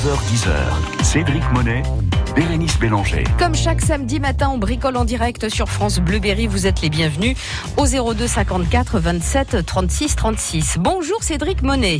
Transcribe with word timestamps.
9h-10h, 0.00 1.04
Cédric 1.04 1.42
Monet, 1.52 1.82
Bérénice 2.34 2.78
Bélanger. 2.78 3.24
Comme 3.38 3.54
chaque 3.54 3.82
samedi 3.82 4.18
matin, 4.18 4.48
on 4.48 4.56
bricole 4.56 4.96
en 4.96 5.04
direct 5.04 5.50
sur 5.50 5.68
France 5.68 5.98
Bleu 5.98 6.18
Berry. 6.20 6.46
Vous 6.46 6.66
êtes 6.66 6.80
les 6.80 6.88
bienvenus 6.88 7.36
au 7.76 7.84
02 7.84 8.26
54 8.26 8.98
27 8.98 9.66
36 9.66 10.16
36. 10.16 10.78
Bonjour 10.80 11.22
Cédric 11.22 11.60
Monet. 11.60 11.98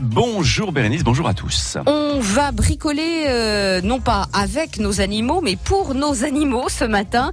Bonjour 0.00 0.72
Bérénice, 0.72 1.04
bonjour 1.04 1.28
à 1.28 1.34
tous. 1.34 1.76
On 1.86 2.18
va 2.20 2.50
bricoler 2.50 3.24
euh, 3.28 3.80
non 3.82 4.00
pas 4.00 4.28
avec 4.32 4.78
nos 4.78 5.00
animaux, 5.00 5.40
mais 5.42 5.56
pour 5.56 5.94
nos 5.94 6.24
animaux 6.24 6.68
ce 6.68 6.84
matin, 6.84 7.32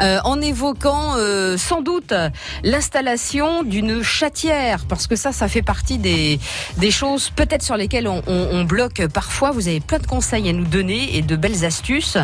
euh, 0.00 0.18
en 0.24 0.40
évoquant 0.40 1.16
euh, 1.16 1.56
sans 1.56 1.82
doute 1.82 2.14
l'installation 2.62 3.62
d'une 3.62 4.02
chatière, 4.02 4.86
parce 4.86 5.06
que 5.06 5.16
ça, 5.16 5.32
ça 5.32 5.48
fait 5.48 5.62
partie 5.62 5.98
des, 5.98 6.38
des 6.78 6.90
choses 6.90 7.30
peut-être 7.30 7.62
sur 7.62 7.76
lesquelles 7.76 8.08
on, 8.08 8.22
on, 8.26 8.48
on 8.52 8.64
bloque 8.64 9.06
parfois. 9.08 9.50
Vous 9.50 9.68
avez 9.68 9.80
plein 9.80 9.98
de 9.98 10.06
conseils 10.06 10.48
à 10.48 10.52
nous 10.52 10.64
donner 10.64 11.16
et 11.16 11.22
de 11.22 11.36
belles 11.36 11.64
astuces. 11.64 12.18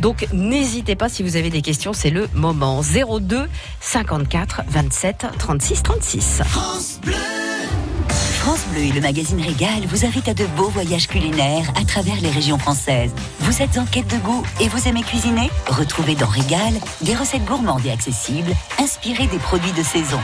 Donc 0.00 0.26
n'hésitez 0.32 0.96
pas 0.96 1.08
si 1.08 1.22
vous 1.22 1.36
avez 1.36 1.50
des 1.50 1.62
questions, 1.62 1.92
c'est 1.92 2.10
le 2.10 2.28
moment. 2.34 2.82
02 2.82 3.48
54 3.80 4.62
27 4.68 5.26
36 5.38 5.82
36. 5.82 6.42
France 6.44 7.00
Bleu. 7.02 7.47
Et 8.78 8.92
le 8.92 9.00
magazine 9.00 9.40
Régal 9.40 9.86
vous 9.88 10.04
invitent 10.04 10.28
à 10.28 10.34
de 10.34 10.46
beaux 10.56 10.68
voyages 10.68 11.08
culinaires 11.08 11.68
à 11.74 11.84
travers 11.84 12.20
les 12.20 12.30
régions 12.30 12.58
françaises. 12.58 13.10
Vous 13.40 13.60
êtes 13.60 13.76
en 13.76 13.84
quête 13.84 14.06
de 14.06 14.18
goût 14.18 14.44
et 14.60 14.68
vous 14.68 14.86
aimez 14.86 15.02
cuisiner? 15.02 15.50
Retrouvez 15.66 16.14
dans 16.14 16.28
Régal 16.28 16.74
des 17.00 17.16
recettes 17.16 17.44
gourmandes 17.44 17.84
et 17.84 17.90
accessibles, 17.90 18.52
inspirées 18.78 19.26
des 19.26 19.38
produits 19.38 19.72
de 19.72 19.82
saison. 19.82 20.20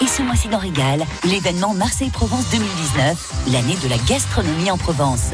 Et 0.00 0.06
ce 0.06 0.22
mois-ci 0.22 0.46
dans 0.46 0.58
Régal, 0.58 1.04
l'événement 1.24 1.74
Marseille-Provence 1.74 2.48
2019, 2.52 3.32
l'année 3.50 3.76
de 3.82 3.88
la 3.88 3.98
gastronomie 3.98 4.70
en 4.70 4.78
Provence. 4.78 5.30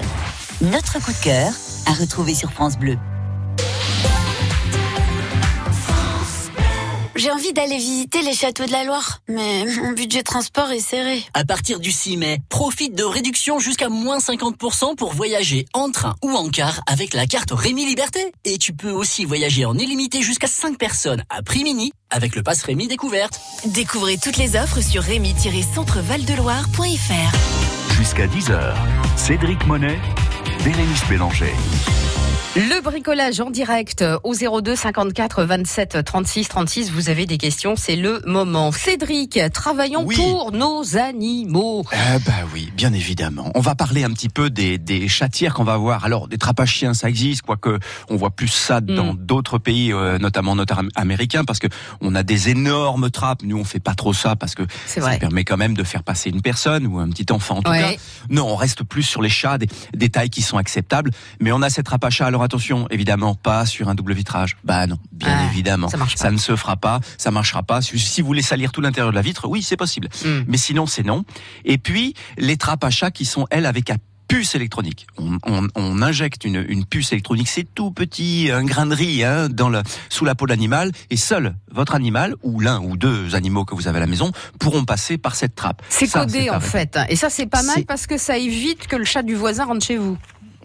Notre 0.62 0.98
coup 0.98 1.12
de 1.12 1.22
cœur 1.22 1.52
à 1.86 1.92
retrouver 1.92 2.34
sur 2.34 2.52
France 2.52 2.78
Bleu. 2.78 2.96
J'ai 7.14 7.30
envie 7.30 7.52
d'aller 7.52 7.76
visiter 7.76 8.22
les 8.22 8.32
châteaux 8.32 8.64
de 8.64 8.72
la 8.72 8.84
Loire, 8.84 9.20
mais 9.28 9.66
mon 9.82 9.92
budget 9.92 10.22
transport 10.22 10.72
est 10.72 10.80
serré. 10.80 11.22
À 11.34 11.44
partir 11.44 11.78
du 11.78 11.92
6 11.92 12.16
mai, 12.16 12.38
profite 12.48 12.94
de 12.94 13.04
réductions 13.04 13.58
jusqu'à 13.58 13.90
moins 13.90 14.16
50% 14.18 14.96
pour 14.96 15.12
voyager 15.12 15.66
en 15.74 15.90
train 15.90 16.14
ou 16.22 16.30
en 16.30 16.48
car 16.48 16.80
avec 16.86 17.12
la 17.12 17.26
carte 17.26 17.50
Rémi 17.52 17.84
Liberté. 17.84 18.32
Et 18.44 18.56
tu 18.56 18.72
peux 18.72 18.90
aussi 18.90 19.26
voyager 19.26 19.66
en 19.66 19.76
illimité 19.76 20.22
jusqu'à 20.22 20.46
5 20.46 20.78
personnes 20.78 21.22
à 21.28 21.42
prix 21.42 21.64
mini 21.64 21.92
avec 22.08 22.34
le 22.34 22.42
pass 22.42 22.62
Rémi 22.62 22.88
Découverte. 22.88 23.38
Découvrez 23.66 24.16
toutes 24.16 24.38
les 24.38 24.56
offres 24.56 24.80
sur 24.80 25.02
rémi-centrevaldeloire.fr. 25.02 27.92
Jusqu'à 27.94 28.26
10h, 28.26 28.74
Cédric 29.16 29.66
Monet, 29.66 29.98
Bérénice 30.64 31.04
Bélanger. 31.08 31.52
Le 32.54 32.82
bricolage 32.82 33.40
en 33.40 33.48
direct 33.50 34.04
au 34.24 34.34
02 34.34 34.76
54 34.76 35.44
27 35.44 36.04
36 36.04 36.48
36. 36.48 36.90
Vous 36.90 37.08
avez 37.08 37.24
des 37.24 37.38
questions, 37.38 37.76
c'est 37.76 37.96
le 37.96 38.20
moment. 38.26 38.72
Cédric, 38.72 39.40
travaillons 39.54 40.04
Oui. 40.04 40.16
pour 40.16 40.52
nos 40.52 40.98
animaux. 40.98 41.82
Eh 41.94 42.18
ben 42.26 42.34
oui, 42.52 42.70
bien 42.76 42.92
évidemment. 42.92 43.50
On 43.54 43.60
va 43.60 43.74
parler 43.74 44.04
un 44.04 44.10
petit 44.10 44.28
peu 44.28 44.50
des, 44.50 44.76
des 44.76 45.08
chatières 45.08 45.54
qu'on 45.54 45.64
va 45.64 45.78
voir. 45.78 46.04
Alors, 46.04 46.28
des 46.28 46.36
trappes 46.36 46.60
à 46.60 46.66
chiens, 46.66 46.92
ça 46.92 47.08
existe, 47.08 47.40
quoique 47.40 47.78
on 48.10 48.16
voit 48.16 48.28
plus 48.30 48.48
ça 48.48 48.82
dans 48.82 49.14
d'autres 49.14 49.56
pays, 49.56 49.90
euh, 49.90 50.18
notamment 50.18 50.54
nord-américains, 50.54 51.44
parce 51.44 51.58
que 51.58 51.68
on 52.02 52.14
a 52.14 52.22
des 52.22 52.50
énormes 52.50 53.10
trappes. 53.10 53.44
Nous, 53.44 53.56
on 53.56 53.64
fait 53.64 53.80
pas 53.80 53.94
trop 53.94 54.12
ça 54.12 54.36
parce 54.36 54.54
que 54.54 54.64
ça 54.84 55.00
vrai. 55.00 55.18
permet 55.18 55.44
quand 55.44 55.56
même 55.56 55.72
de 55.74 55.84
faire 55.84 56.02
passer 56.02 56.28
une 56.28 56.42
personne 56.42 56.86
ou 56.86 56.98
un 56.98 57.08
petit 57.08 57.32
enfant 57.32 57.58
en 57.58 57.62
tout 57.62 57.70
Ouais. 57.70 57.94
cas. 57.96 58.00
Non, 58.28 58.46
on 58.46 58.56
reste 58.56 58.82
plus 58.84 59.04
sur 59.04 59.22
les 59.22 59.30
chats, 59.30 59.56
des, 59.56 59.68
des 59.94 60.10
tailles 60.10 60.28
qui 60.28 60.42
sont 60.42 60.58
acceptables. 60.58 61.12
Mais 61.40 61.50
on 61.50 61.62
a 61.62 61.70
cette 61.70 61.86
trappe 61.86 62.04
à 62.04 62.10
chat. 62.10 62.26
Alors 62.26 62.41
attention, 62.42 62.86
évidemment, 62.90 63.34
pas 63.34 63.66
sur 63.66 63.88
un 63.88 63.94
double 63.94 64.14
vitrage. 64.14 64.56
Bah 64.64 64.86
non, 64.86 64.98
bien 65.12 65.28
Ah, 65.40 65.46
évidemment. 65.52 65.88
ça 65.88 65.96
marche 65.96 66.16
pas. 66.16 66.30
ne 66.30 66.38
se 66.38 66.56
fera 66.56 66.76
pas, 66.76 67.00
ça 67.18 67.30
marchera 67.30 67.62
pas. 67.62 67.80
Si, 67.82 68.20
vous 68.20 68.26
voulez 68.26 68.42
salir 68.42 68.72
tout 68.72 68.80
l'intérieur 68.80 69.10
de 69.10 69.16
la 69.16 69.22
vitre, 69.22 69.48
oui, 69.48 69.62
c'est 69.62 69.76
possible. 69.76 70.08
Mm. 70.24 70.40
Mais 70.46 70.56
sinon, 70.56 70.86
c'est 70.86 71.02
non. 71.04 71.24
Et 71.64 71.78
puis, 71.78 72.14
les 72.38 72.56
trappes 72.56 72.84
à 72.84 72.90
chat 72.90 73.10
qui 73.10 73.24
sont, 73.24 73.46
elles, 73.50 73.66
avec 73.66 73.90
un 73.90 73.96
puce 74.28 74.54
électronique. 74.54 75.06
On, 75.18 75.36
on- 75.46 75.68
on 75.74 76.00
injecte 76.00 76.46
une, 76.46 76.64
une 76.66 76.86
puce 76.86 77.12
électronique, 77.12 77.48
c'est 77.48 77.66
tout 77.74 77.90
petit, 77.90 78.48
un 78.50 78.64
grain 78.64 78.86
de 78.86 78.94
riz 78.94 79.22
hein, 79.24 79.50
dans 79.50 79.68
le, 79.68 79.82
sous 80.08 80.24
la 80.24 80.34
peau 80.34 80.46
de 80.46 80.50
l'animal, 80.52 80.90
et 81.10 81.18
seul 81.18 81.54
votre 81.70 81.94
animal, 81.94 82.34
ou 82.42 82.58
l'un 82.60 82.80
ou 82.80 82.96
deux 82.96 83.34
animaux 83.34 83.66
que 83.66 83.74
vous 83.74 83.88
avez 83.88 83.98
à 83.98 84.00
la 84.00 84.06
maison, 84.06 84.32
pourront 84.58 84.84
passer 84.86 85.18
par 85.18 85.34
cette 85.34 85.54
trappe. 85.54 85.82
C'est 85.90 86.10
codé 86.10 86.48
en 86.48 86.60
fait. 86.60 86.98
Et 87.10 87.16
ça, 87.16 87.28
c'est 87.28 87.46
pas 87.46 87.62
mal 87.62 87.84
parce 87.84 88.06
que 88.06 88.16
ça 88.16 88.38
évite 88.38 88.86
que 88.86 88.96
le 88.96 89.04
chat 89.04 89.22
du 89.22 89.34
voisin 89.34 89.66
rentre 89.66 89.84
chez 89.84 89.98
vous. 89.98 90.16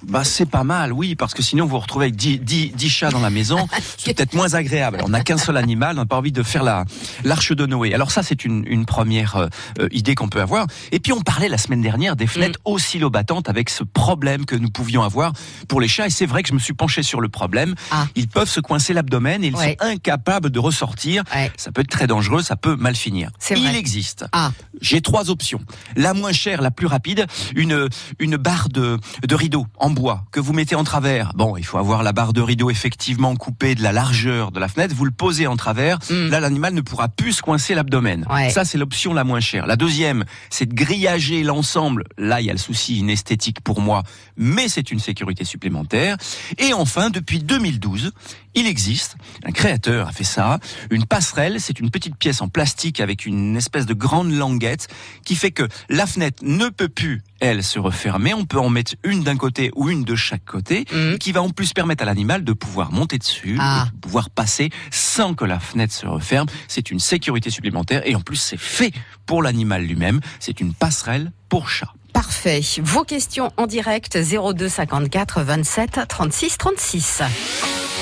Bah 0.06 0.24
c'est 0.24 0.46
pas 0.46 0.64
mal, 0.64 0.94
oui, 0.94 1.16
parce 1.16 1.34
que 1.34 1.42
sinon 1.42 1.66
vous 1.66 1.72
vous 1.72 1.80
retrouvez 1.80 2.06
avec 2.06 2.16
10, 2.16 2.40
10, 2.40 2.72
10 2.76 2.90
chats 2.90 3.10
dans 3.10 3.20
la 3.20 3.30
maison, 3.30 3.68
c'est 3.98 4.14
peut-être 4.14 4.34
moins 4.36 4.54
agréable. 4.54 5.00
On 5.04 5.10
n'a 5.10 5.22
qu'un 5.22 5.38
seul 5.38 5.58
animal, 5.58 5.96
on 5.98 6.02
n'a 6.02 6.06
pas 6.06 6.18
envie 6.18 6.32
de 6.32 6.44
faire 6.44 6.64
la 6.64 6.86
l'arche 7.24 7.52
de 7.52 7.66
Noé. 7.66 7.94
Alors 7.94 8.12
ça 8.12 8.22
c'est 8.24 8.46
une, 8.46 8.64
une 8.68 8.86
première 8.86 9.36
euh, 9.38 9.48
euh, 9.80 9.88
idée 9.92 10.14
qu'on 10.16 10.30
peut 10.30 10.42
avoir. 10.42 10.68
Et 10.92 11.00
puis 11.00 11.14
on 11.14 11.22
parlait 11.22 11.50
la 11.50 11.58
semaine 11.58 11.82
dernière 11.82 12.16
des 12.16 12.28
fenêtres 12.28 12.60
oscillobattantes 12.66 13.50
avec 13.50 13.70
ce 13.70 13.84
problème 13.84 14.46
que 14.46 14.56
nous 14.56 14.70
pouvions 14.70 15.02
avoir 15.04 15.34
pour 15.68 15.82
les 15.82 15.88
chats. 15.88 16.08
Et 16.08 16.12
c'est 16.12 16.26
vrai 16.28 16.44
que 16.44 16.50
je 16.50 16.54
me 16.54 16.60
suis 16.60 16.74
penché 16.74 17.02
sur 17.04 17.20
le 17.20 17.30
problème. 17.30 17.74
Ah. 17.92 18.08
Ils 18.16 18.28
peuvent 18.28 18.50
se 18.50 18.60
coincer 18.60 18.94
l'abdomen 18.94 19.44
et 19.44 19.48
ils 19.48 19.56
Ouais. 19.56 19.76
sont 19.80 19.88
incapables 19.88 20.52
de 20.52 20.60
ressortir. 20.60 21.24
Ouais. 21.36 21.52
Ça 21.58 21.72
peut 21.72 21.82
être 21.82 21.90
très 21.90 22.06
dangereux, 22.08 22.44
ça 22.44 22.56
peut 22.56 22.76
mal 22.76 22.96
finir. 22.96 23.32
Il 23.50 23.58
vrai. 23.64 23.76
existe 23.78 24.26
Ah, 24.32 24.52
j'ai 24.82 25.02
trois 25.02 25.30
options. 25.32 25.60
La 25.96 26.14
moins 26.14 26.32
chère, 26.32 26.62
la 26.62 26.70
plus 26.72 26.86
rapide, 26.88 27.26
une, 27.56 27.90
une 28.20 28.38
barre 28.38 28.70
de, 28.70 29.00
de 29.28 29.36
rideau 29.36 29.66
en 29.80 29.87
bois 29.90 30.24
que 30.32 30.40
vous 30.40 30.54
mettez 30.54 30.76
en 30.76 30.84
travers. 30.84 31.34
Bon, 31.34 31.58
il 31.58 31.66
faut 31.66 31.78
avoir 31.78 32.04
la 32.04 32.14
barre 32.14 32.34
de 32.34 32.42
rideau 32.42 32.70
effectivement 32.70 33.36
coupée 33.36 33.76
de 33.76 33.84
la 33.84 33.92
largeur 33.92 34.52
de 34.52 34.60
la 34.60 34.68
fenêtre. 34.68 34.96
Vous 34.96 35.06
le 35.06 35.12
posez 35.12 35.48
en 35.48 35.56
travers. 35.56 36.00
Mm. 36.10 36.30
Là, 36.30 36.40
l'animal 36.40 36.74
ne 36.74 36.82
pourra 36.82 37.10
plus 37.10 37.34
se 37.34 37.42
coincer 37.42 37.76
l'abdomen. 37.76 38.26
Ouais. 38.30 38.50
Ça, 38.50 38.66
c'est 38.66 38.78
l'option 38.78 39.14
la 39.14 39.24
moins 39.24 39.40
chère. 39.40 39.68
La 39.68 39.76
deuxième, 39.76 40.26
c'est 40.50 40.66
de 40.66 40.74
grillager 40.74 41.44
l'ensemble. 41.44 42.04
Là, 42.18 42.42
il 42.42 42.48
y 42.48 42.50
a 42.50 42.54
le 42.54 42.60
souci 42.60 43.00
inesthétique 43.00 43.62
pour 43.62 43.82
moi, 43.82 44.04
mais 44.36 44.68
c'est 44.68 44.92
une 44.92 45.00
sécurité 45.00 45.44
supplémentaire. 45.44 46.18
Et 46.58 46.74
enfin, 46.74 47.10
depuis 47.10 47.40
2012, 47.40 48.12
il 48.58 48.66
existe, 48.66 49.18
un 49.44 49.52
créateur 49.52 50.08
a 50.08 50.12
fait 50.12 50.24
ça, 50.24 50.60
une 50.90 51.06
passerelle, 51.06 51.62
c'est 51.62 51.80
une 51.80 51.92
petite 51.92 52.16
pièce 52.16 52.42
en 52.42 52.48
plastique 52.48 53.00
avec 53.00 53.28
une 53.28 53.56
espèce 53.56 53.86
de 53.86 53.94
grande 53.94 54.32
languette 54.32 54.88
qui 55.24 55.36
fait 55.36 55.52
que 55.52 55.68
la 55.90 56.08
fenêtre 56.08 56.44
ne 56.44 56.70
peut 56.70 56.90
plus, 56.90 57.22
elle, 57.40 57.64
se 57.64 57.80
refermer. 57.80 58.34
On 58.34 58.46
peut 58.46 58.60
en 58.60 58.70
mettre 58.70 58.94
une 59.04 59.24
d'un 59.24 59.38
côté 59.38 59.72
ou 59.76 59.90
une 59.90 60.04
de 60.04 60.16
chaque 60.16 60.46
côté, 60.46 60.86
Mhm. 60.92 61.18
qui 61.18 61.32
va 61.32 61.42
en 61.42 61.50
plus 61.50 61.74
permettre 61.74 62.04
à 62.04 62.06
l'animal 62.06 62.44
de 62.44 62.54
pouvoir 62.54 62.92
monter 62.92 63.18
dessus, 63.18 63.58
Ah. 63.60 63.88
de 63.94 64.00
pouvoir 64.00 64.30
passer 64.30 64.70
sans 64.92 65.34
que 65.34 65.46
la 65.46 65.60
fenêtre 65.60 65.94
se 65.94 66.06
referme. 66.06 66.48
C'est 66.68 66.92
une 66.92 67.00
sécurité 67.00 67.50
supplémentaire 67.50 68.02
et 68.06 68.16
en 68.16 68.22
plus 68.22 68.38
c'est 68.38 68.58
fait 68.60 68.92
pour 69.26 69.42
l'animal 69.42 69.84
lui-même. 69.84 70.20
C'est 70.40 70.60
une 70.60 70.74
passerelle 70.74 71.32
pour 71.50 71.70
chat. 71.70 71.92
parfait. 72.14 72.62
Vos 72.82 73.04
questions 73.04 73.52
en 73.58 73.68
direct 73.68 74.18
02 74.18 74.68
54 74.70 75.44
27 75.44 76.00
36 76.08 76.58
36. 76.58 77.22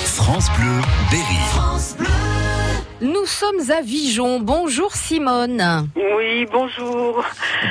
France 0.06 0.46
Bleu, 0.58 0.80
Berry. 1.10 2.25
Nous 3.02 3.26
sommes 3.26 3.70
à 3.70 3.82
Vijon. 3.82 4.40
Bonjour 4.40 4.94
Simone. 4.94 5.90
Oui, 6.16 6.46
bonjour. 6.50 7.22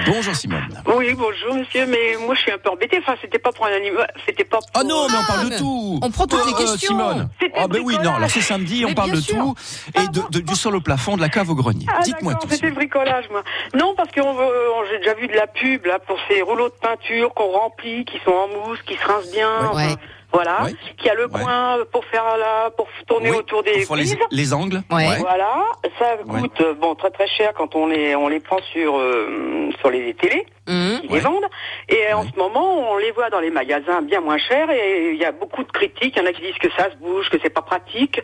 Bonjour 0.05 0.35
Simone. 0.35 0.83
Oui, 0.95 1.15
bonjour 1.15 1.55
monsieur, 1.55 1.87
mais 1.87 2.15
moi 2.23 2.35
je 2.35 2.41
suis 2.41 2.51
un 2.51 2.59
peu 2.59 2.69
embêtée. 2.69 2.99
Enfin, 3.01 3.15
c'était 3.19 3.39
pas 3.39 3.51
pour 3.51 3.65
un 3.65 3.71
animal, 3.71 4.07
c'était 4.27 4.43
pas 4.43 4.57
pour... 4.59 4.69
Oh 4.79 4.83
non, 4.85 5.07
mais 5.09 5.17
on 5.17 5.25
parle 5.25 5.49
de 5.49 5.57
tout. 5.57 5.99
on 6.03 6.11
prend 6.11 6.27
toutes 6.27 6.45
les 6.45 6.53
Euh, 6.53 6.57
questions. 6.57 6.89
Simone. 6.89 7.29
Ah 7.57 7.67
ben 7.67 7.81
oui, 7.83 7.97
non, 8.03 8.13
alors 8.13 8.29
c'est 8.29 8.41
samedi, 8.41 8.85
on 8.87 8.93
parle 8.93 9.11
de 9.11 9.15
sûr. 9.21 9.35
tout 9.35 9.55
et 9.95 10.07
de, 10.09 10.21
de- 10.29 10.39
du 10.45 10.55
sol 10.55 10.75
au 10.75 10.81
plafond, 10.81 11.15
de 11.17 11.21
la 11.21 11.29
cave 11.29 11.49
au 11.49 11.55
grenier. 11.55 11.87
Ah, 11.91 12.01
Dites-moi 12.03 12.35
tout. 12.35 12.47
c'était 12.47 12.69
bricolage, 12.69 13.25
moi. 13.31 13.41
Non, 13.73 13.95
parce 13.97 14.11
que 14.11 14.21
j'ai 14.91 14.97
déjà 14.99 15.15
vu 15.15 15.27
de 15.27 15.33
la 15.33 15.47
pub 15.47 15.85
là 15.87 15.97
pour 16.05 16.17
ces 16.29 16.43
rouleaux 16.43 16.69
de 16.69 16.75
peinture 16.79 17.33
qu'on 17.33 17.51
remplit, 17.51 18.05
qui 18.05 18.19
sont 18.23 18.31
en 18.31 18.47
mousse, 18.67 18.79
qui 18.83 18.93
se 18.95 19.05
rincent 19.05 19.31
bien. 19.31 19.49
Ouais. 19.49 19.67
enfin, 19.71 19.75
Ouais. 19.87 19.95
Voilà, 20.35 20.63
Ouais. 20.63 20.73
qui 20.97 21.09
a 21.09 21.13
le 21.15 21.25
Ouais. 21.25 21.41
coin 21.41 21.77
pour 21.91 22.03
faire 22.05 22.25
la, 22.37 22.69
pour 22.71 22.87
tourner 23.07 23.31
Oui, 23.31 23.37
autour 23.37 23.63
des 23.63 23.85
pour 23.85 23.95
les, 23.95 24.05
les 24.31 24.53
angles. 24.53 24.81
Ouais. 24.91 25.17
Voilà, 25.19 25.53
ça 25.99 26.17
coûte 26.27 26.61
bon 26.79 26.95
très 26.95 27.11
très 27.11 27.27
cher 27.27 27.53
quand 27.57 27.75
on 27.75 27.87
les 27.87 28.15
on 28.15 28.27
les 28.27 28.39
prend 28.39 28.59
sur 28.73 28.97
euh, 28.97 29.69
sur 29.79 29.89
les 29.89 30.13
télés. 30.13 30.45
Hum. 30.67 30.99
qui 31.01 31.07
Ouais. 31.07 31.13
les 31.15 31.19
vendent. 31.19 31.43
Et 31.89 32.11
en 32.13 32.21
Ouais. 32.23 32.29
ce 32.33 32.37
moment, 32.39 32.91
on 32.91 32.97
les 32.97 33.11
voit 33.11 33.29
dans 33.29 33.39
les 33.39 33.51
magasins 33.51 34.01
bien 34.01 34.19
moins 34.21 34.37
chers 34.37 34.69
et 34.71 35.11
il 35.13 35.19
y 35.19 35.25
a 35.25 35.31
beaucoup 35.31 35.63
de 35.63 35.71
critiques. 35.71 36.13
Il 36.15 36.19
y 36.19 36.21
en 36.21 36.25
a 36.25 36.33
qui 36.33 36.41
disent 36.41 36.57
que 36.59 36.69
ça 36.75 36.89
se 36.91 36.97
bouge, 36.97 37.29
que 37.29 37.37
c'est 37.41 37.49
pas 37.49 37.61
pratique. 37.61 38.19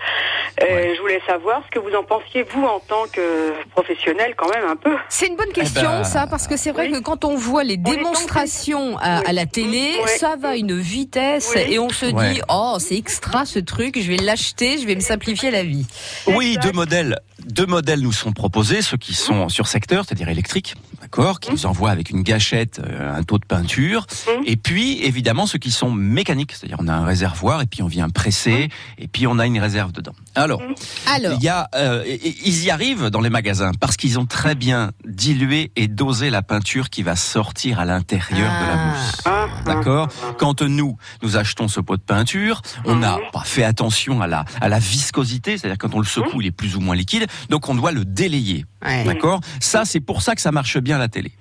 Euh, 0.62 0.66
Ouais. 0.66 0.94
Je 0.96 1.02
voulais 1.02 1.22
savoir 1.28 1.62
ce 1.66 1.72
que 1.72 1.80
vous 1.80 1.96
en 1.96 2.04
pensiez, 2.04 2.44
vous, 2.44 2.64
en 2.64 2.80
tant 2.80 3.04
que 3.12 3.54
professionnel, 3.72 4.34
quand 4.38 4.50
même, 4.50 4.66
un 4.68 4.76
peu. 4.76 4.96
C'est 5.10 5.28
une 5.28 5.36
bonne 5.36 5.52
question, 5.54 5.82
ben, 5.90 6.04
ça, 6.04 6.26
parce 6.28 6.48
que 6.48 6.58
c'est 6.58 6.72
vrai 6.72 6.88
oui. 6.88 6.94
que 6.94 7.00
quand 7.04 7.26
on 7.26 7.36
voit 7.36 7.64
les 7.64 7.78
On 7.86 7.92
démonstrations 7.92 8.98
à, 8.98 9.20
Oui. 9.20 9.26
à 9.28 9.34
la 9.34 9.46
télé, 9.46 9.94
Ouais. 10.02 10.08
ça 10.08 10.36
va 10.36 10.50
à 10.50 10.56
une 10.56 10.80
vitesse 10.80 11.54
Oui. 11.56 11.74
et 11.74 11.80
on 11.80 11.90
se 11.90 12.06
Ouais. 12.08 12.34
dit, 12.34 12.42
oh, 12.50 12.78
c'est 12.80 12.96
extra 12.98 13.46
ce 13.46 13.60
truc, 13.60 14.00
je 14.00 14.08
vais 14.12 14.18
l'acheter, 14.18 14.78
je 14.80 14.86
vais 14.88 14.96
me 14.96 15.02
simplifier 15.02 15.52
la 15.52 15.64
vie. 15.64 15.86
Oui, 16.28 16.50
Exact. 16.56 16.64
deux 16.64 16.72
modèles. 16.72 17.20
Deux 17.46 17.66
modèles 17.66 18.02
nous 18.02 18.12
sont 18.12 18.34
proposés, 18.34 18.82
ceux 18.82 18.98
qui 18.98 19.14
sont 19.14 19.50
sur 19.50 19.66
secteur, 19.68 20.06
c'est-à-dire 20.06 20.30
électriques, 20.30 20.76
d'accord, 21.02 21.40
qui 21.40 21.52
nous 21.52 21.66
envoient 21.66 21.90
avec 21.90 22.10
une 22.12 22.22
gâchette 22.32 22.80
euh, 22.80 23.14
un 23.14 23.24
taux 23.24 23.40
de 23.40 23.46
peinture. 23.46 24.06
Mhm. 24.28 24.44
Et 24.46 24.56
puis, 24.56 25.04
évidemment, 25.04 25.46
ceux 25.46 25.60
qui 25.60 25.72
sont 25.72 25.92
mécaniques, 25.92 26.54
c'est-à-dire 26.54 26.78
on 26.80 26.88
a 26.88 26.94
un 26.94 27.04
réservoir 27.04 27.62
et 27.62 27.66
puis 27.66 27.82
on 27.84 27.88
vient 27.88 28.10
presser 28.10 28.70
et 28.98 29.08
puis 29.08 29.28
on 29.28 29.38
a 29.38 29.46
une 29.46 29.60
réserve 29.60 29.92
dedans. 29.92 30.14
Alors, 30.36 30.62
Alors, 31.08 31.34
il 31.38 31.44
y 31.44 31.50
a, 31.50 31.68
euh, 31.76 32.04
ils 32.44 32.64
y 32.64 32.70
arrivent 32.72 33.08
dans 33.10 33.20
les 33.22 33.30
magasins 33.30 33.72
parce 33.80 33.98
qu'ils 33.98 34.18
ont 34.20 34.26
très 34.26 34.56
bien 34.56 34.92
dilué 35.06 35.72
et 35.76 35.88
dosé 35.88 36.30
la 36.30 36.42
peinture 36.42 36.90
qui 36.90 37.04
va 37.04 37.16
sortir 37.16 37.80
à 37.80 37.86
l'intérieur 37.86 38.50
de 38.62 38.66
la 38.68 38.74
Ah. 38.74 39.48
mousse. 39.48 39.66
D'accord? 39.66 40.08
Quand 40.38 40.62
nous 40.62 40.98
nous 41.22 41.38
achetons 41.38 41.68
ce 41.68 41.80
pot 41.80 41.98
de 41.98 42.02
peinture, 42.02 42.62
on 42.86 42.96
n'a 42.96 43.18
pas 43.34 43.44
fait 43.44 43.64
attention 43.64 44.22
à 44.22 44.28
la 44.28 44.46
à 44.62 44.70
la 44.70 44.80
viscosité, 44.80 45.58
c'est-à-dire 45.58 45.78
quand 45.78 45.94
on 45.94 46.00
le 46.00 46.06
secoue, 46.06 46.42
il 46.42 46.48
est 46.48 46.52
plus 46.52 46.76
ou 46.76 46.80
moins 46.80 46.96
liquide, 46.96 47.28
donc 47.50 47.68
on 47.70 47.76
doit 47.76 47.92
le 47.92 48.06
délayer. 48.06 48.66
ouais. 48.86 49.04
D'accord? 49.04 49.42
Ça, 49.60 49.86
c'est 49.86 50.00
pour 50.00 50.22
ça 50.22 50.34
que 50.36 50.42
ça 50.42 50.52
marche 50.52 50.78
bien 50.78 50.96
à 50.96 51.00
la 51.00 51.08
télé. 51.10 51.32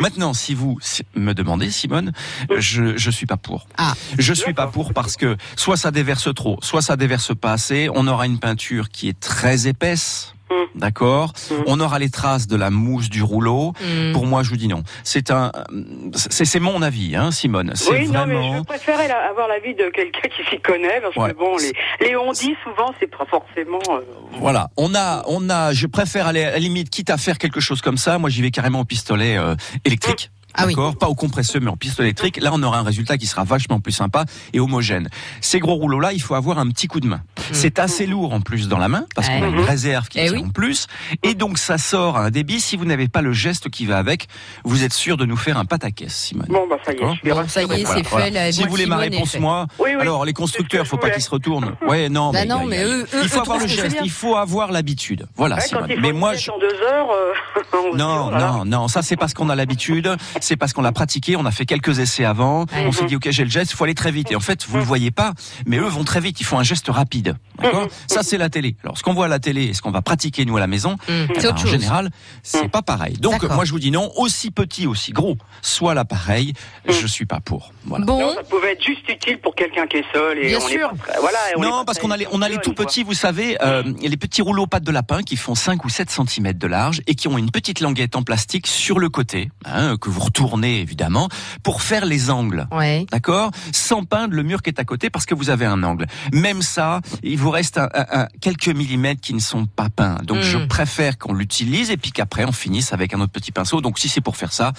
Maintenant, 0.00 0.34
si 0.34 0.54
vous 0.54 0.78
me 1.14 1.32
demandez, 1.32 1.70
Simone, 1.70 2.12
je 2.58 2.96
je 2.98 3.10
suis 3.10 3.24
pas 3.26 3.38
pour. 3.38 3.66
Ah. 3.78 3.94
Je 4.18 4.34
suis 4.34 4.52
pas 4.52 4.66
pour 4.66 4.92
parce 4.92 5.16
que 5.16 5.36
soit 5.56 5.78
ça 5.78 5.90
déverse 5.90 6.28
trop, 6.34 6.58
soit 6.62 6.82
ça 6.82 6.96
déverse 6.96 7.34
pas 7.34 7.52
assez. 7.52 7.88
On 7.94 8.06
aura 8.06 8.26
une 8.26 8.31
peinture 8.38 8.88
qui 8.90 9.08
est 9.08 9.18
très 9.18 9.66
épaisse. 9.68 10.34
Mm. 10.50 10.54
D'accord. 10.78 11.32
On 11.66 11.80
aura 11.80 11.98
les 11.98 12.10
traces 12.10 12.46
de 12.46 12.56
la 12.56 12.68
mousse 12.70 13.08
du 13.08 13.22
rouleau. 13.22 13.72
Mm. 13.80 14.12
Pour 14.12 14.26
moi, 14.26 14.42
je 14.42 14.50
vous 14.50 14.56
dis 14.56 14.68
non. 14.68 14.82
C'est 15.02 15.30
un, 15.30 15.50
c'est 16.14 16.44
c'est 16.44 16.60
mon 16.60 16.82
avis, 16.82 17.16
hein, 17.16 17.30
Simone. 17.30 17.72
C'est 17.74 17.90
Oui, 17.90 18.08
non, 18.08 18.26
mais 18.26 18.34
vraiment. 18.34 18.58
je 18.58 18.62
préférais 18.64 19.08
la- 19.08 19.30
avoir 19.30 19.48
l'avis 19.48 19.74
de 19.74 19.88
quelqu'un 19.90 20.28
qui 20.28 20.42
s'y 20.50 20.60
connaît, 20.60 21.00
parce 21.00 21.16
Ouais. 21.16 21.32
que 21.32 21.38
bon, 21.38 21.56
les, 21.56 21.72
les 22.06 22.16
on-dit, 22.16 22.54
souvent, 22.64 22.92
c'est 23.00 23.06
pas 23.10 23.24
forcément... 23.30 23.78
euh, 23.90 24.00
Voilà, 24.40 24.68
on 24.76 24.94
a, 24.94 25.22
on 25.26 25.48
a. 25.48 25.72
Je 25.72 25.86
préfère 25.86 26.26
aller 26.26 26.44
à 26.44 26.50
la 26.52 26.58
limite, 26.58 26.90
quitte 26.90 27.08
à 27.10 27.16
faire 27.16 27.38
quelque 27.38 27.60
chose 27.60 27.80
comme 27.80 27.96
ça. 27.96 28.18
Moi, 28.18 28.28
j'y 28.28 28.42
vais 28.42 28.50
carrément 28.50 28.80
au 28.80 28.84
pistolet 28.84 29.38
euh, 29.38 29.54
électrique. 29.84 30.30
Ah 30.54 30.64
oui. 30.66 30.72
D'accord, 30.74 30.96
pas 30.96 31.08
au 31.08 31.14
compresseur, 31.14 31.60
mais 31.62 31.70
en 31.70 31.76
pistolet 31.76 32.08
électrique. 32.08 32.38
Là, 32.40 32.50
on 32.52 32.62
aura 32.62 32.78
un 32.78 32.82
résultat 32.82 33.16
qui 33.18 33.26
sera 33.26 33.44
vachement 33.44 33.80
plus 33.80 33.92
sympa 33.92 34.24
et 34.52 34.60
homogène. 34.60 35.08
Ces 35.40 35.58
gros 35.60 35.74
rouleaux-là, 35.74 36.12
il 36.12 36.20
faut 36.22 36.34
avoir 36.34 36.58
un 36.58 36.68
petit 36.68 36.88
coup 36.88 37.00
de 37.00 37.06
main. 37.06 37.22
C'est 37.52 37.78
assez 37.78 38.06
lourd 38.06 38.32
en 38.32 38.40
plus 38.40 38.68
dans 38.68 38.78
la 38.78 38.88
main 38.88 39.04
parce 39.14 39.28
qu'on 39.28 39.42
a 39.42 39.46
une 39.48 39.60
réserve 39.60 40.08
qui 40.08 40.18
Eh 40.20 40.28
tient 40.28 40.38
oui. 40.38 40.44
en 40.46 40.50
plus, 40.50 40.86
et 41.22 41.34
donc 41.34 41.58
ça 41.58 41.78
sort 41.78 42.16
à 42.16 42.24
un 42.26 42.30
débit. 42.30 42.60
Si 42.60 42.76
vous 42.76 42.84
n'avez 42.84 43.08
pas 43.08 43.20
le 43.22 43.32
geste 43.32 43.68
qui 43.70 43.86
va 43.86 43.98
avec, 43.98 44.26
vous 44.64 44.84
êtes 44.84 44.92
sûr 44.92 45.16
de 45.16 45.24
nous 45.24 45.36
faire 45.36 45.56
un 45.58 45.64
pataquès, 45.64 46.12
Simone. 46.14 46.46
Bon, 46.48 46.66
bah 46.68 46.76
ça 46.84 46.92
y 46.92 46.96
est, 46.96 46.98
D'accord. 47.00 47.14
je 47.14 47.20
suis 47.20 47.30
Bon, 47.30 47.48
ça 47.48 47.62
y 47.62 47.80
est, 47.80 47.84
c'est 47.86 48.04
fait. 48.04 48.30
La 48.30 48.52
Si 48.52 48.62
vous 48.64 48.70
voulez 48.70 48.86
ma 48.86 48.96
est 49.04 49.08
réponse, 49.10 49.38
moi, 49.38 49.66
Oui, 49.78 49.90
oui. 49.94 50.00
alors 50.00 50.24
les 50.24 50.32
constructeurs, 50.32 50.86
faut 50.86 50.96
pas 50.98 51.10
qu'ils 51.10 51.22
se 51.22 51.30
retournent. 51.30 51.74
Ouais, 51.86 52.08
non, 52.08 52.30
Bah 52.32 52.40
mais, 52.40 52.46
non, 52.46 52.64
mais 52.64 52.84
eux- 52.84 53.02
eux- 53.02 53.06
il 53.12 53.18
eux 53.24 53.28
faut 53.28 53.40
avoir 53.40 53.58
le 53.58 53.66
geste, 53.66 53.96
il 54.02 54.10
faut 54.10 54.36
avoir 54.36 54.70
l'habitude. 54.72 55.26
Voilà, 55.36 55.60
Simone. 55.60 55.90
Mais 56.00 56.12
moi, 56.12 56.30
pièce 56.32 56.44
je... 56.44 56.50
en 56.50 56.58
deux 56.58 56.66
heures, 56.66 57.08
euh, 57.10 57.92
Non, 57.96 58.30
non, 58.30 58.64
non, 58.64 58.88
ça 58.88 59.02
c'est 59.02 59.16
parce 59.16 59.34
qu'on 59.34 59.50
a 59.50 59.54
l'habitude, 59.56 60.08
c'est 60.42 60.56
parce 60.56 60.72
qu'on 60.72 60.82
l'a 60.82 60.92
pratiqué, 60.92 61.36
on 61.36 61.44
a 61.46 61.50
fait 61.50 61.66
quelques 61.66 61.98
essais 61.98 62.24
avant, 62.24 62.66
on 62.74 62.92
s'est 62.92 63.04
dit 63.06 63.16
ok 63.16 63.28
j'ai 63.30 63.44
le 63.44 63.50
geste, 63.50 63.72
il 63.72 63.76
faut 63.76 63.84
aller 63.84 63.94
très 63.94 64.10
vite. 64.10 64.30
Et 64.32 64.36
en 64.36 64.40
fait 64.40 64.64
vous 64.66 64.76
le 64.78 64.82
voyez 64.84 65.10
pas, 65.10 65.32
mais 65.66 65.78
eux 65.78 65.86
vont 65.86 66.04
très 66.04 66.20
vite, 66.20 66.40
ils 66.40 66.44
font 66.44 66.58
un 66.58 66.62
geste 66.62 66.88
rapide. 66.88 67.36
D'accord? 67.60 67.88
Ça 68.06 68.22
c'est 68.22 68.38
la 68.38 68.48
télé. 68.50 68.76
Alors 68.84 68.98
ce 68.98 69.02
qu'on 69.02 69.14
voit 69.14 69.26
à 69.26 69.28
la 69.28 69.38
télé 69.38 69.64
et 69.64 69.74
ce 69.74 69.82
qu'on 69.82 69.90
va 69.90 70.02
pratiquer 70.02 70.44
nous 70.44 70.56
à 70.56 70.60
la 70.60 70.66
maison, 70.66 70.92
Mm. 70.92 70.96
eh 71.08 71.26
C'est 71.40 71.42
ben, 71.48 71.54
en 71.54 71.56
chose. 71.56 71.70
général 71.70 72.10
c'est 72.42 72.68
pas 72.68 72.82
pareil. 72.82 73.14
Donc 73.18 73.32
D'accord. 73.40 73.54
moi 73.54 73.64
je 73.64 73.72
vous 73.72 73.78
dis 73.78 73.90
non, 73.90 74.10
aussi 74.16 74.50
petit, 74.50 74.86
aussi 74.86 75.12
gros, 75.12 75.36
soit 75.62 75.94
l'appareil, 75.94 76.52
je 76.88 77.06
suis 77.06 77.26
pas 77.26 77.40
pour. 77.40 77.72
Voilà. 77.84 78.04
Bon, 78.04 78.18
Non, 78.20 78.34
ça 78.34 78.42
pouvait 78.44 78.72
être 78.72 78.84
juste 78.84 79.08
utile 79.08 79.38
pour 79.38 79.54
quelqu'un 79.54 79.86
qui 79.86 79.98
est 79.98 80.04
seul. 80.12 80.38
Et 80.38 80.48
Bien 80.48 80.58
on 80.62 80.68
est 80.68 80.72
sûr. 80.72 80.90
pas 80.90 80.96
très- 81.12 81.20
voilà, 81.20 81.38
et 81.50 81.56
on 81.56 81.62
est 81.62 81.66
Non, 81.68 81.84
parce 81.84 81.98
qu'on 81.98 82.10
a 82.10 82.16
les, 82.16 82.26
on 82.32 82.42
a 82.42 82.48
les 82.48 82.58
tout 82.58 82.72
petits, 82.74 83.02
vous 83.02 83.14
savez, 83.14 83.56
euh, 83.62 83.82
les 84.00 84.16
petits 84.16 84.42
rouleaux 84.42 84.66
pattes 84.66 84.84
de 84.84 84.92
lapin 84.92 85.22
qui 85.22 85.36
font 85.36 85.54
5 85.54 85.84
ou 85.84 85.88
7 85.88 86.10
cm 86.10 86.52
de 86.54 86.66
large 86.66 87.02
et 87.06 87.14
qui 87.14 87.28
ont 87.28 87.38
une 87.38 87.50
petite 87.50 87.80
languette 87.80 88.16
en 88.16 88.22
plastique 88.22 88.66
sur 88.66 88.98
le 88.98 89.08
côté, 89.08 89.50
hein, 89.64 89.96
que 90.00 90.08
vous 90.10 90.20
retournez 90.32 90.80
évidemment, 90.80 91.28
pour 91.62 91.82
faire 91.82 92.06
les 92.06 92.30
angles. 92.30 92.66
ouais. 92.72 93.06
D'accord? 93.12 93.50
Sans 93.72 94.04
peindre 94.04 94.34
le 94.34 94.42
mur 94.42 94.62
qui 94.62 94.70
est 94.70 94.80
à 94.80 94.84
côté 94.84 95.10
parce 95.10 95.26
que 95.26 95.34
vous 95.34 95.50
avez 95.50 95.66
un 95.66 95.82
angle. 95.82 96.06
Même 96.32 96.62
ça, 96.62 97.00
il 97.22 97.36
vous 97.36 97.50
reste 97.50 97.76
un- 97.76 97.88
un- 97.94 98.06
un- 98.22 98.28
quelques 98.40 98.68
millimètres 98.68 99.20
qui 99.20 99.34
ne 99.34 99.40
sont 99.40 99.66
pas 99.66 99.88
peints. 99.94 100.16
Donc 100.24 100.40
je 100.40 100.56
préfère 100.58 101.18
qu'on 101.18 101.34
l'utilise 101.34 101.90
et 101.90 101.96
puis 101.98 102.12
qu'après 102.12 102.44
on 102.46 102.52
finisse 102.52 102.92
avec 102.94 103.12
un 103.12 103.20
autre 103.20 103.32
petit 103.32 103.52
pinceau. 103.52 103.80
Donc 103.82 103.98
si 103.98 104.08
c'est 104.08 104.20
pour 104.22 104.36
faire 104.38 104.52
ça, 104.52 104.72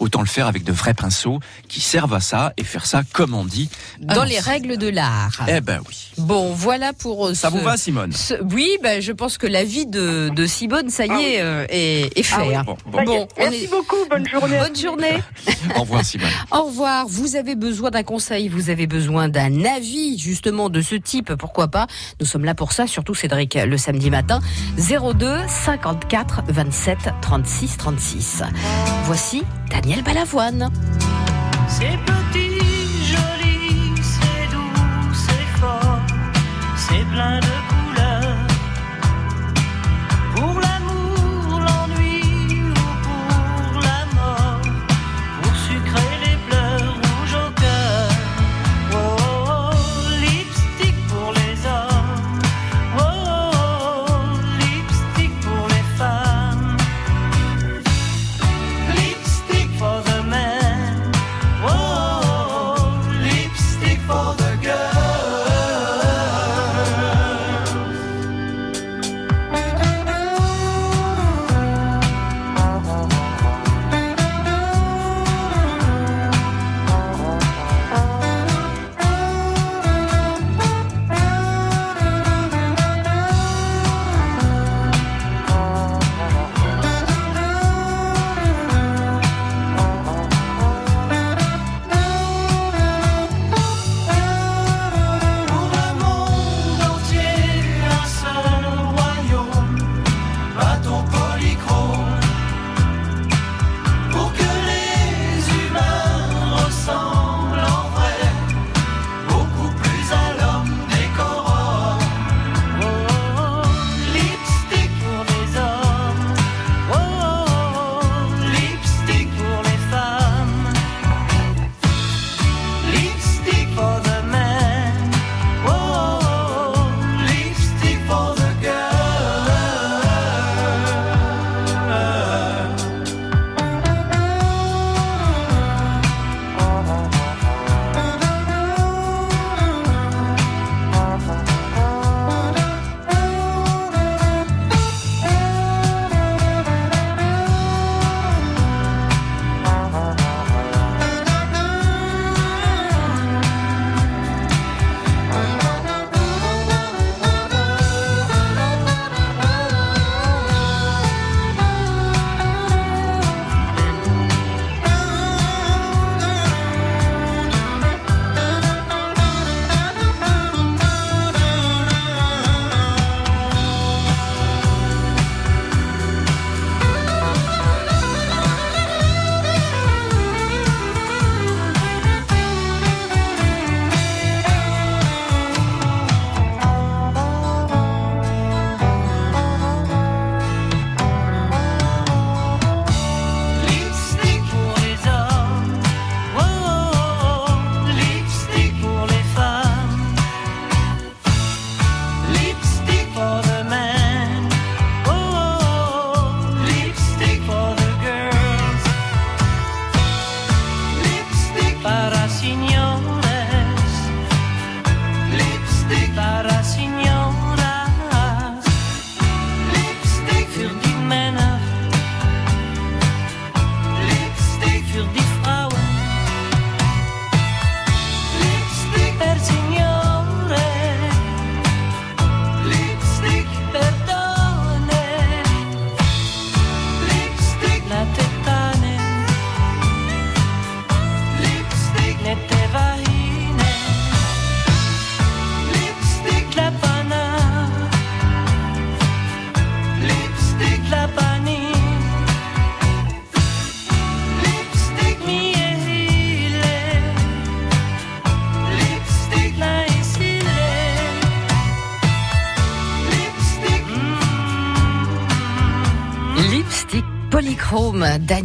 autant 0.00 0.20
le 0.20 0.26
faire 0.26 0.46
avec 0.46 0.64
de 0.64 0.72
vrais 0.72 0.92
pinceaux 0.94 1.40
qui 1.68 1.80
servent 1.80 2.14
à 2.14 2.20
ça 2.20 2.52
et 2.58 2.64
faire 2.64 2.84
ça 2.84 3.02
comme 3.12 3.32
on 3.34 3.44
dit. 3.46 3.70
Dans 4.00 4.24
les 4.24 4.38
règles 4.40 4.76
de 4.76 4.88
l'art. 4.88 5.46
Eh 5.48 5.60
ben 5.62 5.80
oui. 5.88 6.10
Bon, 6.18 6.52
voilà 6.52 6.92
pour 6.92 7.28
euh, 7.28 7.34
Ça 7.34 7.48
ce- 7.50 7.54
vous 7.56 7.60
va 7.64 7.76
Simone? 7.78 8.12
ce- 8.12 8.34
Oui, 8.52 8.68
ben, 8.82 9.00
je 9.00 9.12
pense 9.12 9.38
que 9.38 9.46
la 9.46 9.64
vie 9.64 9.86
de, 9.86 10.28
de 10.34 10.46
Simone, 10.46 10.90
ça 10.90 11.06
y 11.06 11.10
Ah 11.10 11.14
oui. 11.16 11.24
est, 11.24 11.40
euh, 11.40 11.66
est, 11.70 12.18
est 12.18 12.22
fait. 12.22 12.34
Ah 12.38 12.44
oui. 12.46 12.54
hein. 12.54 12.64
Bon, 12.66 13.00
est. 13.00 13.28
Merci 13.38 13.64
est- 13.64 13.70
beaucoup, 13.70 13.96
bonne 14.10 14.28
journée. 14.28 14.58
Bonne 14.58 14.76
journée. 14.76 14.89
Au 15.76 15.80
revoir 15.80 16.04
Simone. 16.04 16.28
Au 16.50 16.64
revoir. 16.64 17.06
Vous 17.08 17.36
avez 17.36 17.54
besoin 17.54 17.90
d'un 17.90 18.02
conseil, 18.02 18.48
vous 18.48 18.70
avez 18.70 18.86
besoin 18.86 19.28
d'un 19.28 19.64
avis 19.64 20.18
justement 20.18 20.68
de 20.70 20.80
ce 20.80 20.94
type, 20.94 21.34
pourquoi 21.34 21.68
pas? 21.68 21.86
Nous 22.20 22.26
sommes 22.26 22.44
là 22.44 22.54
pour 22.54 22.72
ça, 22.72 22.86
surtout 22.86 23.14
Cédric, 23.14 23.54
le 23.54 23.76
samedi 23.76 24.10
matin. 24.10 24.40
02 24.78 25.38
54 25.48 26.42
27 26.48 26.98
36 27.20 27.76
36. 27.76 28.42
Voici 29.04 29.42
Daniel 29.70 30.02
Balavoine. 30.02 30.70
C'est 31.68 31.98
petit, 32.04 32.58
joli, 33.06 33.94
c'est 34.02 34.50
doux, 34.52 35.14
c'est 35.14 35.60
fort, 35.60 35.98
c'est 36.76 37.04
plein 37.12 37.38
de 37.38 37.46
couleurs. 37.68 37.79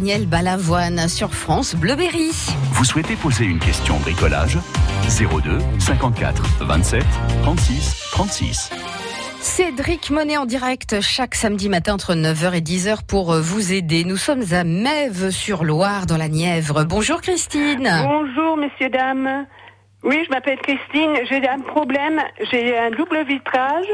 Daniel 0.06 0.28
Balavoine 0.28 1.08
sur 1.08 1.34
France 1.34 1.74
Bleuberry. 1.74 2.30
Vous 2.70 2.84
souhaitez 2.84 3.16
poser 3.16 3.44
une 3.44 3.58
question 3.58 3.96
bricolage? 3.98 4.56
02 5.02 5.58
54 5.80 6.44
27 6.60 7.02
36 7.42 8.10
36. 8.12 8.70
Cédric 9.40 10.10
Monet 10.10 10.36
en 10.36 10.46
direct 10.46 11.00
chaque 11.00 11.34
samedi 11.34 11.68
matin 11.68 11.94
entre 11.94 12.14
9h 12.14 12.54
et 12.54 12.60
10h 12.60 13.04
pour 13.04 13.32
euh, 13.32 13.40
vous 13.40 13.72
aider. 13.72 14.04
Nous 14.04 14.16
sommes 14.16 14.44
à 14.52 14.62
Mève-sur-Loire 14.62 16.06
dans 16.06 16.18
la 16.18 16.28
Nièvre. 16.28 16.84
Bonjour 16.84 17.20
Christine. 17.20 17.90
Bonjour, 18.04 18.56
messieurs, 18.56 18.90
dames. 18.90 19.44
Oui, 20.06 20.22
je 20.24 20.30
m'appelle 20.30 20.58
Christine. 20.58 21.14
J'ai 21.28 21.46
un 21.48 21.58
problème. 21.58 22.20
J'ai 22.50 22.78
un 22.78 22.90
double 22.90 23.24
vitrage 23.26 23.86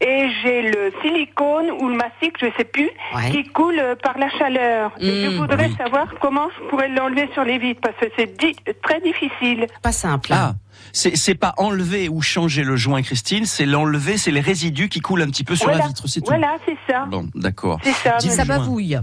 et 0.00 0.28
j'ai 0.42 0.62
le 0.62 0.92
silicone 1.00 1.70
ou 1.80 1.88
le 1.88 1.94
mastic, 1.94 2.34
je 2.40 2.46
sais 2.56 2.64
plus, 2.64 2.90
Ouais. 3.14 3.30
qui 3.30 3.44
coule 3.44 3.80
par 4.02 4.18
la 4.18 4.28
chaleur. 4.30 4.90
Et 4.98 5.06
je 5.24 5.28
Mm, 5.30 5.36
voudrais 5.38 5.66
oui. 5.68 5.76
savoir 5.78 6.06
comment 6.20 6.48
je 6.58 6.68
pourrais 6.68 6.88
l'enlever 6.88 7.28
sur 7.34 7.44
les 7.44 7.58
vitres 7.58 7.80
parce 7.82 7.96
que 7.98 8.06
c'est 8.18 8.36
di- 8.36 8.56
très 8.82 9.00
difficile. 9.00 9.66
Pas 9.82 9.92
simple. 9.92 10.30
Ah, 10.32 10.54
c'est 10.92 11.34
pas 11.36 11.54
enlever 11.56 12.08
ou 12.08 12.20
changer 12.20 12.64
le 12.64 12.74
joint, 12.76 13.02
Christine, 13.02 13.44
c'est 13.44 13.66
l'enlever, 13.66 14.16
c'est 14.16 14.32
les 14.32 14.40
résidus 14.40 14.88
qui 14.88 15.00
coulent 15.00 15.22
un 15.22 15.26
petit 15.30 15.44
peu 15.44 15.54
sur 15.54 15.66
voilà, 15.68 15.82
la 15.82 15.88
vitre, 15.88 16.08
c'est 16.08 16.20
tout. 16.20 16.26
voilà, 16.26 16.56
c'est 16.66 16.76
ça. 16.90 17.04
Bon, 17.06 17.28
d'accord. 17.34 17.78
C'est 17.84 17.92
ça. 17.92 18.18
Ça 18.18 18.44
bavouille. 18.44 18.98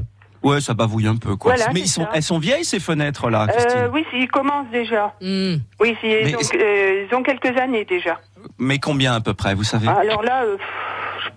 Ouais, 0.47 0.61
ça 0.61 0.73
bavouille 0.73 1.07
un 1.07 1.17
peu, 1.17 1.35
quoi. 1.35 1.55
Voilà, 1.55 1.71
Mais 1.73 1.81
c'est 1.81 1.85
ils 1.85 1.89
sont, 1.89 2.03
ça. 2.03 2.09
elles 2.13 2.23
sont 2.23 2.39
vieilles 2.39 2.63
ces 2.63 2.79
fenêtres 2.79 3.29
là, 3.29 3.47
Christine. 3.47 3.79
Euh, 3.81 3.89
oui, 3.91 4.05
ils 4.13 4.27
commencent 4.29 4.71
déjà. 4.71 5.13
Hmm. 5.21 5.55
Oui, 5.79 5.95
ils, 6.03 6.35
ont, 6.35 6.39
euh, 6.55 7.05
ils 7.09 7.15
ont 7.15 7.21
quelques 7.21 7.57
années 7.57 7.83
déjà. 7.83 8.19
Mais 8.57 8.79
combien 8.79 9.13
à 9.13 9.19
peu 9.19 9.33
près, 9.33 9.55
vous 9.55 9.65
savez? 9.65 9.87
Alors 9.89 10.23
là, 10.23 10.43
euh, 10.45 10.57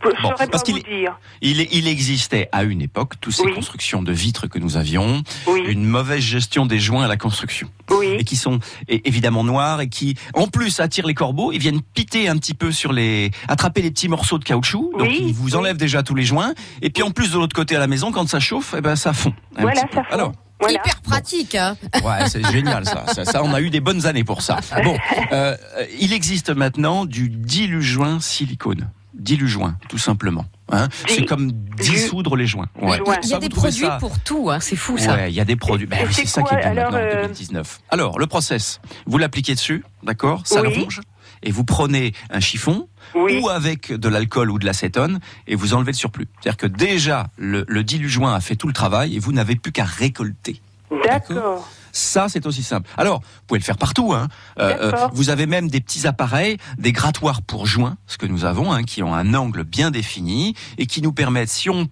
je 0.03 0.09
Bon, 0.23 0.31
saurais 0.31 0.47
pas 0.47 0.59
vous 0.67 0.79
dire. 0.81 1.19
il, 1.43 1.61
il 1.73 1.87
existait 1.89 2.49
à 2.53 2.63
une 2.65 2.83
époque 2.83 3.15
toutes 3.21 3.35
ces 3.35 3.45
Oui. 3.45 3.55
constructions 3.55 4.03
de 4.03 4.13
vitres 4.13 4.47
que 4.49 4.59
nous 4.59 4.77
avions, 4.77 5.23
Oui, 5.47 5.61
une 5.69 5.85
mauvaise 5.85 6.21
gestion 6.23 6.67
des 6.67 6.79
joints 6.79 7.05
à 7.05 7.09
la 7.09 7.17
construction. 7.17 7.69
et 8.03 8.25
qui 8.25 8.37
sont 8.37 8.61
évidemment 8.89 9.43
noirs 9.45 9.81
et 9.81 9.89
qui 9.89 10.17
en 10.35 10.47
plus 10.47 10.79
attirent 10.81 11.07
les 11.07 11.15
corbeaux, 11.15 11.51
ils 11.53 11.59
viennent 11.59 11.83
piter 11.83 12.29
un 12.29 12.37
petit 12.37 12.55
peu 12.55 12.71
sur 12.73 12.93
les 12.93 13.31
attraper 13.49 13.83
les 13.83 13.91
petits 13.91 14.09
morceaux 14.09 14.39
de 14.39 14.45
caoutchouc, 14.45 14.93
donc 14.99 15.09
Oui, 15.09 15.19
ils 15.29 15.35
vous 15.35 15.47
oui. 15.51 15.55
enlèvent 15.57 15.77
déjà 15.77 16.03
tous 16.03 16.15
les 16.15 16.23
joints 16.25 16.55
et 16.83 16.91
puis 16.91 17.03
en 17.03 17.11
plus 17.11 17.33
de 17.33 17.37
l'autre 17.39 17.55
côté 17.57 17.75
à 17.77 17.81
la 17.81 17.87
maison 17.89 18.13
quand 18.13 18.29
ça 18.29 18.39
chauffe, 18.41 18.75
eh 18.79 18.81
ben 18.81 18.95
ça 18.97 19.13
fond. 19.13 19.33
un 19.57 19.63
Voilà, 19.63 19.81
petit 19.83 19.89
peu. 19.89 19.97
ça 19.97 20.05
fond. 20.05 20.15
Alors, 20.15 20.33
Voilà. 20.61 20.79
Hyper 20.79 21.01
pratique. 21.01 21.55
Hein 21.55 21.77
Ouais, 22.05 22.29
c'est 22.29 22.47
génial 22.53 22.85
ça. 22.85 23.07
ça. 23.13 23.25
ça, 23.25 23.43
on 23.43 23.53
a 23.55 23.61
eu 23.63 23.71
des 23.71 23.81
bonnes 23.81 24.07
années 24.07 24.25
pour 24.25 24.43
ça. 24.43 24.59
Bon, 24.85 24.97
euh, 25.33 25.57
il 25.99 26.13
existe 26.13 26.51
maintenant 26.51 27.07
du 27.07 27.29
dilujoint 27.31 28.21
silicone. 28.21 28.91
Dilujoint, 29.21 29.77
tout 29.89 29.99
simplement. 29.99 30.47
Hein 30.73 30.89
c'est 31.09 31.25
comme 31.27 31.53
dissoudre 31.53 32.37
les 32.37 32.47
joints. 32.47 32.69
Ouais. 32.81 32.99
Il 33.23 33.29
y 33.29 33.35
a 33.35 33.39
des 33.39 33.49
produits 33.49 33.85
ça- 33.87 33.99
pour 34.00 34.19
tout. 34.21 34.50
Hein. 34.50 34.61
C'est 34.61 34.77
fou 34.77 34.97
ça. 34.99 35.15
Ouais, 35.15 35.31
il 35.31 35.35
y 35.35 35.41
a 35.41 35.45
des 35.45 35.57
produits. 35.57 35.87
Ben 35.87 36.07
c'est 36.11 36.27
ça 36.27 36.43
qui 36.43 36.55
est 36.55 36.59
bien 36.59 36.71
alors, 36.71 36.93
maintenant 36.93 37.07
en 37.09 37.17
euh, 37.19 37.23
2019. 37.25 37.81
Alors, 37.91 38.19
le 38.19 38.27
process, 38.27 38.81
vous 39.07 39.19
l'appliquez 39.19 39.55
dessus, 39.55 39.85
d'accord? 40.03 40.43
Ça 40.47 40.62
Oui. 40.62 40.75
longe. 40.79 41.00
Et 41.43 41.50
vous 41.50 41.65
prenez 41.65 42.12
un 42.31 42.41
chiffon 42.41 42.89
Oui. 43.15 43.41
ou 43.43 43.49
avec 43.49 43.93
de 43.93 44.09
l'alcool 44.09 44.50
ou 44.50 44.59
de 44.59 44.65
l'acétone 44.67 45.21
et 45.47 45.55
vous 45.55 45.75
enlevez 45.75 45.93
le 45.93 45.97
surplus. 45.97 46.29
C'est-à-dire 46.41 46.57
que 46.57 46.67
déjà, 46.67 47.29
le, 47.37 47.65
le 47.69 47.83
dilujoint 47.85 48.35
a 48.35 48.41
fait 48.41 48.57
tout 48.57 48.67
le 48.69 48.75
travail 48.75 49.17
et 49.17 49.19
vous 49.19 49.33
n'avez 49.33 49.57
plus 49.57 49.73
qu'à 49.73 49.85
récolter. 49.85 50.61
D'accord. 51.05 51.69
Ça, 51.93 52.29
c'est 52.29 52.47
aussi 52.47 52.63
simple. 52.63 52.89
Alors, 52.97 53.21
vous 53.21 53.43
pouvez 53.47 53.61
le 53.61 53.65
faire 53.65 53.79
partout. 53.79 54.13
Hein. 54.13 54.29
Euh, 54.59 54.91
D'accord. 54.91 55.11
vous 55.13 55.31
avez 55.31 55.47
même 55.47 55.69
des 55.69 55.81
petits 55.81 56.07
appareils, 56.07 56.57
des 56.79 56.93
grattoirs 56.93 57.43
pour 57.43 57.67
joints, 57.67 57.97
ce 58.07 58.19
que 58.19 58.27
nous 58.27 58.45
avons, 58.45 58.73
hein, 58.73 58.83
qui 58.83 59.03
ont 59.03 59.15
un 59.15 59.35
angle 59.35 59.65
bien 59.65 59.91
défini 59.91 60.55
et 60.79 60.87
qui 60.87 61.03
nous 61.03 61.13
permettent, 61.13 61.51
si 61.51 61.71
on 61.71 61.89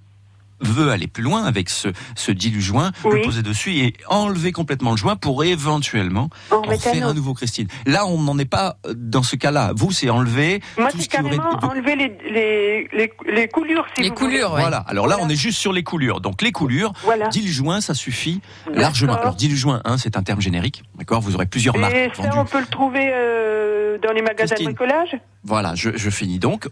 veut 0.60 0.90
aller 0.90 1.06
plus 1.06 1.22
loin 1.22 1.44
avec 1.44 1.68
ce, 1.70 1.88
ce 2.16 2.32
dilu-joint, 2.32 2.92
Oui. 3.04 3.16
le 3.18 3.22
poser 3.22 3.42
dessus 3.42 3.76
et 3.76 3.94
enlever 4.08 4.52
complètement 4.52 4.90
le 4.92 4.96
joint 4.96 5.16
pour 5.16 5.44
éventuellement 5.44 6.30
En 6.50 6.62
faire 6.78 7.06
un 7.06 7.14
nouveau, 7.14 7.34
Christine. 7.34 7.68
Là, 7.86 8.06
on 8.06 8.20
n'en 8.22 8.38
est 8.38 8.44
pas 8.44 8.76
euh, 8.86 8.94
dans 8.96 9.22
ce 9.22 9.36
cas-là. 9.36 9.72
Vous, 9.76 9.92
c'est 9.92 10.10
enlever 10.10 10.60
Moi, 10.78 10.90
tout 10.90 10.98
c'est 10.98 11.04
ce 11.04 11.08
qui 11.08 11.20
aurait... 11.20 11.36
carrément 11.36 11.58
enlever 11.64 11.96
les, 11.96 12.12
les, 12.30 12.88
les, 12.92 13.12
les 13.32 13.48
coulures, 13.48 13.86
si 13.94 14.02
Les 14.02 14.08
vous 14.08 14.14
coulures. 14.14 14.50
Voilà. 14.50 14.78
Alors 14.88 15.06
là, 15.06 15.16
Voilà. 15.16 15.26
on 15.26 15.28
est 15.30 15.36
juste 15.36 15.58
sur 15.58 15.72
les 15.72 15.82
coulures. 15.82 16.20
Donc 16.20 16.42
les 16.42 16.52
coulures, 16.52 16.92
Voilà. 17.04 17.28
dilu-joint, 17.28 17.80
ça 17.80 17.94
suffit 17.94 18.40
largement. 18.72 19.14
Alors 19.14 19.34
dilu-joint, 19.34 19.80
hein, 19.84 19.96
c'est 19.98 20.16
un 20.16 20.22
terme 20.22 20.40
générique. 20.40 20.82
D'accord? 20.96 21.20
Vous 21.20 21.34
aurez 21.34 21.46
plusieurs 21.46 21.76
marques 21.78 21.94
Et 21.94 22.10
ça, 22.14 22.22
vendues. 22.22 22.38
on 22.38 22.44
peut 22.44 22.60
le 22.60 22.66
trouver 22.66 23.10
euh, 23.12 23.98
dans 23.98 24.12
les 24.12 24.22
magasins 24.22 24.54
Christine. 24.54 24.72
de 24.72 24.74
bricolage? 24.76 25.18
Voilà, 25.44 25.74
je, 25.74 25.90
je 25.96 26.10
finis 26.10 26.38
donc. 26.38 26.68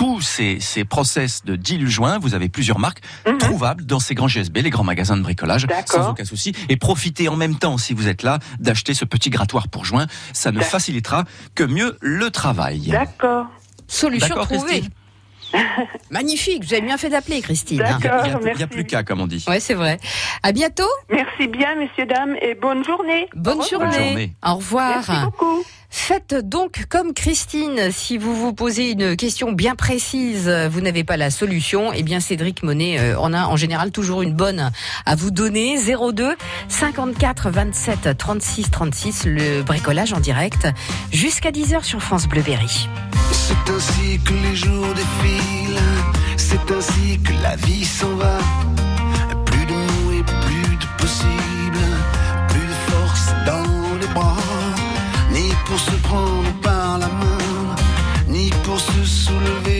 Tous 0.00 0.22
ces, 0.22 0.60
ces 0.60 0.86
process 0.86 1.44
de 1.44 1.56
dilu-joint, 1.56 2.18
vous 2.18 2.34
avez 2.34 2.48
plusieurs 2.48 2.78
marques 2.78 3.00
Mhm. 3.26 3.36
trouvables 3.36 3.84
dans 3.84 4.00
ces 4.00 4.14
grands 4.14 4.28
GSB, 4.28 4.62
les 4.62 4.70
grands 4.70 4.82
magasins 4.82 5.14
de 5.18 5.20
bricolage, 5.22 5.66
D'accord. 5.66 6.04
sans 6.04 6.10
aucun 6.12 6.24
souci. 6.24 6.54
Et 6.70 6.78
profitez 6.78 7.28
en 7.28 7.36
même 7.36 7.56
temps, 7.56 7.76
si 7.76 7.92
vous 7.92 8.08
êtes 8.08 8.22
là, 8.22 8.38
d'acheter 8.60 8.94
ce 8.94 9.04
petit 9.04 9.28
grattoir 9.28 9.68
pour 9.68 9.84
joint. 9.84 10.06
Ça 10.32 10.52
ne 10.52 10.56
D'accord. 10.56 10.70
facilitera 10.70 11.24
que 11.54 11.64
mieux 11.64 11.98
le 12.00 12.30
travail. 12.30 12.80
D'accord. 12.88 13.44
Solution 13.88 14.36
trouvée. 14.36 14.84
Magnifique. 16.10 16.64
Vous 16.64 16.72
avez 16.72 16.82
bien 16.82 16.96
fait 16.96 17.10
d'appeler, 17.10 17.42
Christine. 17.42 17.82
Il 17.84 17.98
n'y 18.00 18.08
a, 18.62 18.64
a- 18.64 18.66
plus 18.68 18.84
qu'à, 18.86 19.02
comme 19.02 19.20
on 19.20 19.26
dit. 19.26 19.44
Ouais, 19.48 19.60
c'est 19.60 19.74
vrai. 19.74 19.98
À 20.42 20.52
bientôt. 20.52 20.88
Merci 21.10 21.46
bien, 21.46 21.74
messieurs, 21.74 22.06
dames, 22.06 22.36
et 22.40 22.54
bonne 22.54 22.82
journée. 22.86 23.28
Bonne 23.36 23.60
journée. 23.68 23.92
journée. 23.92 24.34
Au 24.46 24.54
revoir. 24.54 25.04
Merci 25.06 25.24
beaucoup. 25.26 25.62
Faites 25.90 26.34
donc 26.34 26.86
comme 26.88 27.12
Christine. 27.12 27.90
Si 27.90 28.16
vous 28.16 28.34
vous 28.34 28.52
posez 28.52 28.92
une 28.92 29.16
question 29.16 29.52
bien 29.52 29.74
précise, 29.74 30.48
vous 30.70 30.80
n'avez 30.80 31.02
pas 31.02 31.16
la 31.16 31.30
solution. 31.30 31.92
Eh 31.92 32.02
bien, 32.02 32.20
Cédric 32.20 32.62
Monet 32.62 32.98
euh, 32.98 33.18
en 33.18 33.32
a 33.32 33.46
en 33.46 33.56
général 33.56 33.90
toujours 33.90 34.22
une 34.22 34.32
bonne 34.32 34.70
à 35.04 35.14
vous 35.16 35.32
donner. 35.32 35.76
02 35.78 36.36
54 36.68 37.50
27 37.50 38.16
36 38.16 38.70
36. 38.70 39.24
Le 39.26 39.62
bricolage 39.62 40.12
en 40.12 40.20
direct 40.20 40.68
jusqu'à 41.10 41.50
10h 41.50 41.82
sur 41.82 42.00
France 42.00 42.28
Bleu 42.28 42.42
Berry. 42.42 42.88
C'est 43.32 43.72
ainsi 43.72 44.20
que 44.24 44.32
les 44.32 44.56
jours 44.56 44.86
défilent, 44.94 45.78
c'est 46.36 46.72
ainsi 46.72 47.18
que 47.18 47.32
la 47.42 47.56
vie 47.56 47.84
s'en 47.84 48.14
va. 48.14 48.38
Pour 55.80 55.92
se 55.92 56.00
prendre 56.02 56.52
par 56.62 56.98
la 56.98 57.06
main, 57.06 57.76
ni 58.28 58.50
pour 58.64 58.78
se 58.80 59.04
soulever 59.04 59.79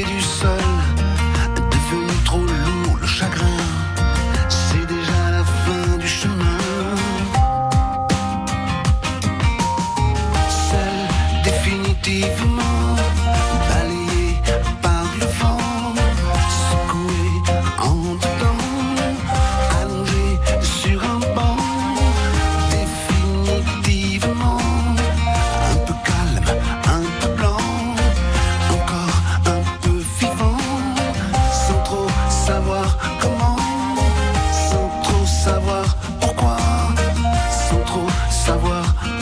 savoir 38.51 39.20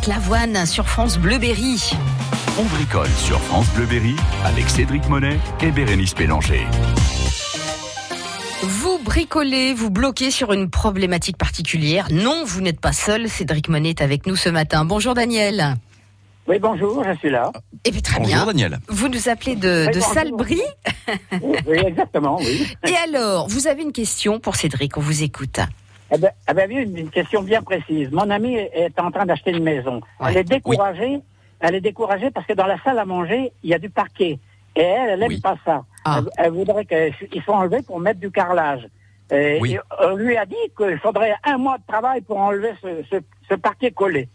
Marc 0.00 0.06
Lavoine 0.06 0.64
sur 0.64 0.88
France 0.88 1.18
Bleu 1.18 1.36
Berry. 1.36 1.90
On 2.58 2.64
bricole 2.64 3.08
sur 3.18 3.38
France 3.38 3.68
Bleu 3.74 3.84
Berry 3.84 4.16
avec 4.46 4.70
Cédric 4.70 5.06
Monet 5.10 5.38
et 5.60 5.70
Bérénice 5.70 6.14
Pélanger. 6.14 6.66
Vous 8.62 8.98
bricolez, 9.04 9.74
vous 9.74 9.90
bloquez 9.90 10.30
sur 10.30 10.54
une 10.54 10.70
problématique 10.70 11.36
particulière. 11.36 12.08
Non, 12.10 12.44
vous 12.46 12.62
n'êtes 12.62 12.80
pas 12.80 12.94
seul. 12.94 13.28
Cédric 13.28 13.68
Monet 13.68 13.90
est 13.90 14.00
avec 14.00 14.26
nous 14.26 14.36
ce 14.36 14.48
matin. 14.48 14.86
Bonjour 14.86 15.12
Daniel. 15.12 15.76
Oui, 16.48 16.58
bonjour, 16.58 17.04
je 17.04 17.18
suis 17.18 17.30
là. 17.30 17.52
Eh 17.84 17.90
bien, 17.90 18.00
très 18.00 18.20
Bonjour 18.20 18.36
bien. 18.36 18.46
Daniel. 18.46 18.78
Vous 18.88 19.08
nous 19.08 19.28
appelez 19.28 19.54
de, 19.54 19.84
Oui, 19.86 19.94
de. 19.94 20.00
Salbris. 20.00 20.62
Oui, 21.42 21.76
exactement, 21.76 22.38
oui. 22.38 22.66
Et 22.88 22.94
alors, 23.06 23.48
vous 23.48 23.66
avez 23.66 23.82
une 23.82 23.92
question 23.92 24.40
pour 24.40 24.56
Cédric, 24.56 24.96
on 24.96 25.02
vous 25.02 25.22
écoute. 25.22 25.60
Eh 26.12 26.18
ben, 26.18 26.30
eh 26.48 26.66
oui, 26.66 26.82
une, 26.82 27.10
question 27.10 27.42
bien 27.42 27.62
précise. 27.62 28.10
Mon 28.10 28.28
amie 28.30 28.56
est 28.56 28.98
en 28.98 29.10
train 29.10 29.26
d'acheter 29.26 29.52
une 29.52 29.62
maison. 29.62 30.00
Ouais. 30.18 30.30
Elle 30.30 30.38
est 30.38 30.44
découragée. 30.44 31.20
Elle 31.60 31.74
est 31.74 31.80
découragée 31.80 32.30
parce 32.30 32.46
que 32.46 32.54
dans 32.54 32.66
la 32.66 32.78
salle 32.82 32.98
à 32.98 33.04
manger, 33.04 33.52
il 33.62 33.70
y 33.70 33.74
a 33.74 33.78
du 33.78 33.90
parquet. 33.90 34.38
Et 34.74 34.80
elle, 34.80 35.10
elle 35.10 35.22
aime 35.22 35.28
Oui. 35.28 35.40
pas 35.40 35.56
ça. 35.64 35.84
Ah. 36.04 36.20
Elle, 36.20 36.46
elle 36.46 36.52
voudrait 36.52 36.86
qu'ils 36.86 37.42
soient 37.42 37.56
enlevés 37.56 37.82
pour 37.82 38.00
mettre 38.00 38.18
du 38.18 38.30
carrelage. 38.30 38.88
Et, 39.30 39.58
Oui. 39.60 39.78
on 40.02 40.16
lui 40.16 40.36
a 40.36 40.46
dit 40.46 40.56
qu'il 40.76 40.98
faudrait 40.98 41.34
un 41.44 41.58
mois 41.58 41.78
de 41.78 41.84
travail 41.86 42.20
pour 42.22 42.38
enlever 42.38 42.72
ce, 42.82 43.02
ce, 43.10 43.16
ce 43.48 43.54
parquet 43.54 43.90
collé. 43.92 44.28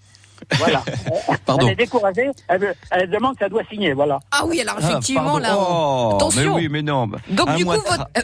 Voilà. 0.57 0.83
Pardon. 1.45 1.67
Elle 1.67 1.73
est 1.73 1.75
découragée. 1.75 2.29
Elle, 2.47 2.75
elle 2.91 3.09
demande 3.09 3.33
que 3.35 3.43
ça 3.45 3.49
doit 3.49 3.63
signer. 3.69 3.93
Voilà. 3.93 4.19
Ah 4.31 4.43
oui, 4.47 4.61
alors 4.61 4.75
Ah, 4.81 4.89
effectivement, 4.89 5.23
pardon. 5.23 5.39
là. 5.39 5.57
on- 5.57 5.65
Oh, 6.11 6.15
Attention. 6.15 6.55
Mais 6.55 6.61
oui, 6.63 6.67
mais 6.69 6.81
non. 6.81 7.07
Donc 7.29 7.49
un 7.49 7.55
du 7.55 7.65
coup, 7.65 7.71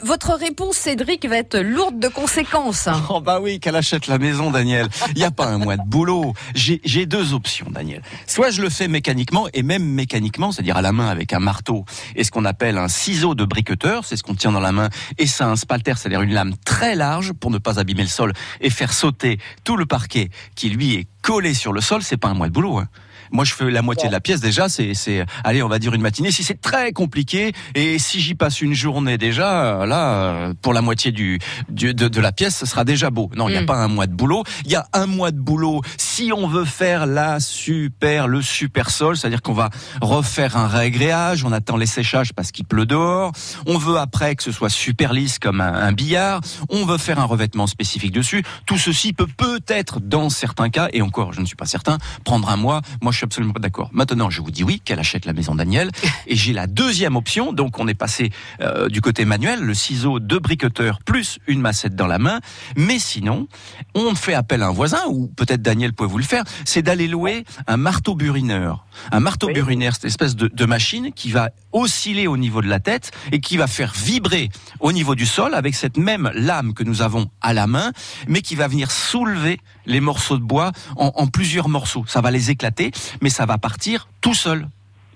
votre, 0.03 0.33
réponse, 0.35 0.75
Cédric, 0.77 1.25
va 1.27 1.37
être 1.37 1.57
lourde 1.59 1.99
de 1.99 2.07
conséquences. 2.07 2.87
Oh 3.09 3.19
bah 3.19 3.39
oui, 3.41 3.59
qu'elle 3.59 3.75
achète 3.75 4.07
la 4.07 4.17
maison, 4.17 4.51
Daniel. 4.51 4.87
Il 5.09 5.15
n'y 5.17 5.23
a 5.23 5.31
pas 5.31 5.45
un 5.47 5.57
mois 5.57 5.75
de 5.75 5.83
boulot. 5.85 6.33
J'ai 6.55 6.79
j'ai 6.85 7.05
deux 7.05 7.33
options, 7.33 7.67
Daniel. 7.69 8.01
Soit 8.25 8.51
je 8.51 8.61
le 8.61 8.69
fais 8.69 8.87
mécaniquement, 8.87 9.47
et 9.53 9.63
même 9.63 9.83
mécaniquement, 9.83 10.51
c'est-à-dire 10.51 10.77
à 10.77 10.81
la 10.81 10.91
main 10.93 11.07
avec 11.09 11.33
un 11.33 11.39
marteau 11.39 11.83
et 12.15 12.23
ce 12.23 12.31
qu'on 12.31 12.45
appelle 12.45 12.77
un 12.77 12.87
ciseau 12.87 13.35
de 13.35 13.43
briqueteur, 13.43 14.05
c'est 14.05 14.15
ce 14.15 14.23
qu'on 14.23 14.35
tient 14.35 14.51
dans 14.51 14.59
la 14.61 14.71
main, 14.71 14.89
et 15.17 15.27
ça 15.27 15.47
un 15.47 15.55
spalter, 15.55 15.93
c'est-à-dire 15.97 16.21
une 16.21 16.33
lame 16.33 16.53
très 16.65 16.95
large 16.95 17.33
pour 17.33 17.51
ne 17.51 17.57
pas 17.57 17.79
abîmer 17.79 18.03
le 18.03 18.07
sol 18.09 18.33
et 18.61 18.69
faire 18.69 18.93
sauter 18.93 19.39
tout 19.63 19.75
le 19.77 19.85
parquet 19.85 20.29
qui 20.55 20.69
lui 20.69 20.95
est 20.95 21.07
collé 21.21 21.53
sur 21.53 21.73
le 21.73 21.81
sol, 21.81 22.01
c'est 22.03 22.17
pas 22.17 22.29
un 22.29 22.33
mois 22.33 22.47
de 22.47 22.53
boulot. 22.53 22.77
Hein. 22.77 22.87
Moi, 23.31 23.45
je 23.45 23.53
fais 23.53 23.69
la 23.71 23.81
moitié 23.81 24.07
de 24.07 24.13
la 24.13 24.19
pièce 24.19 24.39
déjà. 24.41 24.69
C'est, 24.69 24.93
c'est, 24.93 25.25
allez, 25.43 25.63
on 25.63 25.67
va 25.69 25.79
dire 25.79 25.93
une 25.93 26.01
matinée. 26.01 26.31
Si 26.31 26.43
c'est 26.43 26.59
très 26.61 26.91
compliqué 26.91 27.53
et 27.75 27.97
si 27.99 28.19
j'y 28.19 28.35
passe 28.35 28.61
une 28.61 28.73
journée 28.73 29.17
déjà, 29.17 29.81
euh, 29.81 29.85
là, 29.85 30.13
euh, 30.15 30.53
pour 30.61 30.73
la 30.73 30.81
moitié 30.81 31.11
du, 31.11 31.39
du- 31.69 31.93
de, 31.93 32.07
de 32.07 32.21
la 32.21 32.31
pièce, 32.31 32.57
ce 32.57 32.65
sera 32.65 32.83
déjà 32.83 33.09
beau. 33.09 33.29
Non, 33.35 33.47
il 33.49 33.53
n'y 33.53 33.57
a 33.57 33.61
Mm. 33.61 33.65
pas 33.65 33.77
un 33.77 33.87
mois 33.87 34.07
de 34.07 34.13
boulot. 34.13 34.43
Il 34.65 34.71
y 34.71 34.75
a 34.75 34.85
un 34.93 35.05
mois 35.05 35.31
de 35.31 35.39
boulot 35.39 35.81
si 35.97 36.31
on 36.35 36.47
veut 36.47 36.65
faire 36.65 37.05
la 37.05 37.39
super, 37.39 38.27
le 38.27 38.41
super 38.41 38.89
sol, 38.89 39.17
c'est-à-dire 39.17 39.41
qu'on 39.41 39.53
va 39.53 39.69
refaire 40.01 40.57
un 40.57 40.67
réagréage. 40.67 41.43
On 41.45 41.51
attend 41.51 41.77
les 41.77 41.85
séchages 41.85 42.33
parce 42.33 42.51
qu'il 42.51 42.65
pleut 42.65 42.85
dehors. 42.85 43.31
On 43.67 43.77
veut 43.77 43.97
après 43.97 44.35
que 44.35 44.43
ce 44.43 44.51
soit 44.51 44.69
super 44.69 45.13
lisse 45.13 45.39
comme 45.39 45.61
un, 45.61 45.73
un 45.73 45.91
billard. 45.91 46.41
On 46.69 46.85
veut 46.85 46.97
faire 46.97 47.19
un 47.19 47.25
revêtement 47.25 47.67
spécifique 47.67 48.11
dessus. 48.11 48.43
Tout 48.65 48.77
ceci 48.77 49.13
peut 49.13 49.27
peut-être, 49.27 49.99
dans 49.99 50.29
certains 50.29 50.69
cas, 50.69 50.89
et 50.93 51.01
encore, 51.01 51.33
je 51.33 51.41
ne 51.41 51.45
suis 51.45 51.55
pas 51.55 51.65
certain, 51.65 51.97
prendre 52.23 52.49
un 52.49 52.57
mois. 52.57 52.81
Moi, 53.01 53.11
je 53.11 53.20
suis 53.21 53.25
absolument 53.25 53.53
pas 53.53 53.59
d'accord. 53.59 53.89
Maintenant, 53.93 54.29
je 54.29 54.41
vous 54.41 54.51
dis 54.51 54.63
oui, 54.63 54.81
qu'elle 54.83 54.99
achète 54.99 55.25
la 55.25 55.33
maison 55.33 55.55
Daniel. 55.55 55.91
Et 56.27 56.35
j'ai 56.35 56.53
la 56.53 56.67
deuxième 56.67 57.15
option. 57.15 57.53
Donc, 57.53 57.79
on 57.79 57.87
est 57.87 57.93
passé 57.93 58.31
euh, 58.61 58.89
du 58.89 59.01
côté 59.01 59.25
manuel, 59.25 59.61
le 59.61 59.73
ciseau 59.73 60.19
de 60.19 60.37
briqueteur 60.37 60.99
plus 61.05 61.37
une 61.47 61.61
massette 61.61 61.95
dans 61.95 62.07
la 62.07 62.17
main. 62.17 62.39
Mais 62.75 62.99
sinon, 62.99 63.47
on 63.95 64.15
fait 64.15 64.33
appel 64.33 64.63
à 64.63 64.67
un 64.67 64.71
voisin, 64.71 65.01
ou 65.09 65.27
peut-être 65.27 65.61
Daniel 65.61 65.93
pouvait 65.93 66.09
vous 66.09 66.17
le 66.17 66.23
faire, 66.23 66.43
c'est 66.65 66.81
d'aller 66.81 67.07
louer 67.07 67.45
un 67.67 67.77
marteau 67.77 68.15
burineur. 68.15 68.85
Un 69.11 69.19
marteau 69.19 69.47
Oui. 69.47 69.53
burinaire, 69.53 69.93
c'est 69.95 70.03
une 70.03 70.07
espèce 70.09 70.35
de, 70.35 70.47
de 70.47 70.65
machine 70.65 71.11
qui 71.13 71.31
va 71.31 71.49
osciller 71.71 72.27
au 72.27 72.37
niveau 72.37 72.61
de 72.61 72.67
la 72.67 72.79
tête 72.79 73.11
et 73.31 73.39
qui 73.39 73.57
va 73.57 73.67
faire 73.67 73.93
vibrer 73.95 74.49
au 74.79 74.91
niveau 74.91 75.15
du 75.15 75.25
sol 75.25 75.53
avec 75.53 75.75
cette 75.75 75.97
même 75.97 76.31
lame 76.33 76.73
que 76.73 76.83
nous 76.83 77.01
avons 77.01 77.29
à 77.41 77.53
la 77.53 77.67
main, 77.67 77.91
mais 78.27 78.41
qui 78.41 78.55
va 78.55 78.67
venir 78.67 78.91
soulever 78.91 79.59
les 79.85 79.99
morceaux 80.01 80.37
de 80.37 80.43
bois 80.43 80.71
en, 80.97 81.11
en 81.15 81.27
plusieurs 81.27 81.69
morceaux. 81.69 82.03
Ça 82.07 82.21
va 82.21 82.31
les 82.31 82.49
éclater, 82.51 82.91
mais 83.21 83.29
ça 83.29 83.45
va 83.45 83.57
partir 83.57 84.07
tout 84.21 84.33
seul. 84.33 84.67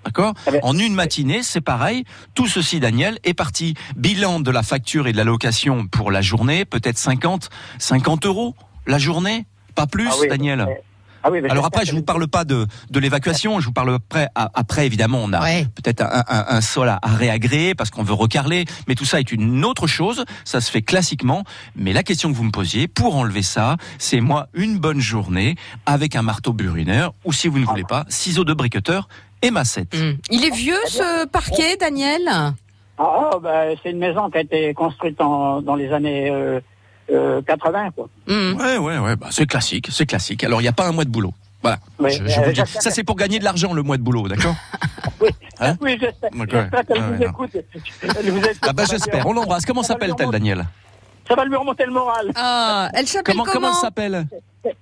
D'accord 0.04 0.34
Ah 0.46 0.52
ben, 0.52 0.60
En 0.62 0.78
une 0.78 0.94
matinée, 0.94 1.42
c'est 1.42 1.60
pareil. 1.60 2.04
Tout 2.34 2.46
ceci, 2.46 2.78
Daniel, 2.78 3.18
est 3.24 3.34
parti. 3.34 3.74
Bilan 3.96 4.38
de 4.40 4.50
la 4.50 4.62
facture 4.62 5.08
et 5.08 5.12
de 5.12 5.16
la 5.16 5.24
location 5.24 5.86
pour 5.88 6.10
la 6.12 6.22
journée, 6.22 6.64
peut-être 6.64 6.98
50, 6.98 7.50
50 7.78 8.26
euros 8.26 8.54
la 8.86 8.98
journée, 8.98 9.46
pas 9.74 9.86
plus, 9.86 10.08
Ah 10.08 10.14
oui, 10.20 10.28
Daniel. 10.28 10.66
Ah 11.26 11.30
oui, 11.32 11.40
mais 11.42 11.50
Alors 11.50 11.64
après, 11.66 11.84
je 11.84 11.90
vous 11.92 12.02
parle 12.04 12.28
pas 12.28 12.44
de, 12.44 12.66
de 12.88 13.00
l'évacuation, 13.00 13.58
je 13.58 13.66
vous 13.66 13.72
parle 13.72 13.94
après, 13.94 14.28
à- 14.36 14.48
après 14.54 14.86
évidemment, 14.86 15.18
on 15.24 15.32
a 15.32 15.40
Ouais. 15.42 15.66
peut-être 15.74 16.02
un, 16.02 16.22
un- 16.28 16.44
un 16.56 16.60
sol 16.60 16.88
à, 16.88 17.00
à 17.02 17.08
réagréer 17.08 17.74
parce 17.74 17.90
qu'on 17.90 18.04
veut 18.04 18.12
recarler, 18.14 18.64
mais 18.86 18.94
tout 18.94 19.04
ça 19.04 19.18
est 19.18 19.32
une 19.32 19.64
autre 19.64 19.88
chose, 19.88 20.24
ça 20.44 20.60
se 20.60 20.70
fait 20.70 20.82
classiquement, 20.82 21.42
mais 21.74 21.92
la 21.92 22.04
question 22.04 22.30
que 22.30 22.36
vous 22.36 22.44
me 22.44 22.52
posiez, 22.52 22.86
pour 22.86 23.16
enlever 23.16 23.42
ça, 23.42 23.76
c'est 23.98 24.20
moi 24.20 24.46
une 24.54 24.78
bonne 24.78 25.00
journée 25.00 25.56
avec 25.84 26.14
un 26.14 26.22
marteau 26.22 26.52
burineur, 26.52 27.12
ou 27.24 27.32
si 27.32 27.48
vous 27.48 27.58
ne 27.58 27.64
voulez 27.66 27.82
pas, 27.84 28.04
ciseaux 28.08 28.44
de 28.44 28.54
briqueteur 28.54 29.08
et 29.42 29.50
massette. 29.50 29.96
Hmm. 29.96 30.12
Il 30.30 30.44
est 30.44 30.54
vieux 30.54 30.78
ce 30.86 31.26
parquet, 31.26 31.76
Daniel? 31.80 32.22
Ah, 32.28 32.52
ah, 32.98 33.30
bah, 33.42 33.64
c'est 33.82 33.90
une 33.90 33.98
maison 33.98 34.30
qui 34.30 34.38
a 34.38 34.42
été 34.42 34.72
construite 34.74 35.20
en- 35.20 35.60
dans 35.60 35.74
les 35.74 35.92
années 35.92 36.30
euh, 36.30 36.60
euh, 37.10 37.42
80, 37.42 37.90
quoi. 37.92 38.08
Hmm. 38.26 38.54
Ouais, 38.58 38.78
ouais, 38.78 38.98
ouais, 38.98 39.16
bah, 39.16 39.28
c'est 39.30 39.46
classique, 39.46 39.88
c'est 39.90 40.06
classique. 40.06 40.44
Alors 40.44 40.60
il 40.60 40.64
n'y 40.64 40.68
a 40.68 40.72
pas 40.72 40.86
un 40.86 40.92
mois 40.92 41.04
de 41.04 41.10
boulot. 41.10 41.32
Voilà, 41.62 41.78
Oui, 41.98 42.12
je, 42.12 42.26
je 42.26 42.40
euh, 42.40 42.44
vous 42.44 42.52
dis. 42.52 42.60
Ça 42.80 42.90
c'est 42.90 43.02
pour 43.04 43.16
gagner 43.16 43.38
de 43.38 43.44
l'argent 43.44 43.72
le 43.72 43.82
mois 43.82 43.96
de 43.96 44.02
boulot, 44.02 44.28
d'accord 44.28 44.54
Oui, 45.20 45.30
Hein 45.58 45.76
oui 45.80 45.96
j'espère 45.98 46.30
j'espère 46.32 46.84
qu'elle 46.86 46.96
ouais, 46.98 47.02
vous 47.16 47.22
ouais, 47.22 47.28
écoute. 47.28 47.50
Elle 48.02 48.30
vous 48.30 48.38
écoute, 48.38 48.58
Ah 48.68 48.72
bah 48.72 48.84
j'espère, 48.88 49.26
on 49.26 49.32
l'embrasse. 49.32 49.64
Comment 49.64 49.82
s'appelle-t-elle, 49.82 50.30
Daniel? 50.30 50.66
Ça 51.26 51.34
va 51.34 51.44
lui 51.44 51.56
remonter 51.56 51.86
le 51.86 51.92
moral. 51.92 52.30
Ah, 52.36 52.88
elle 52.94 53.06
s'appelle 53.08 53.34
Comment, 53.34 53.44
comment, 53.44 53.68
comment 53.68 53.68
elle 53.74 53.80
s'appelle? 53.80 54.26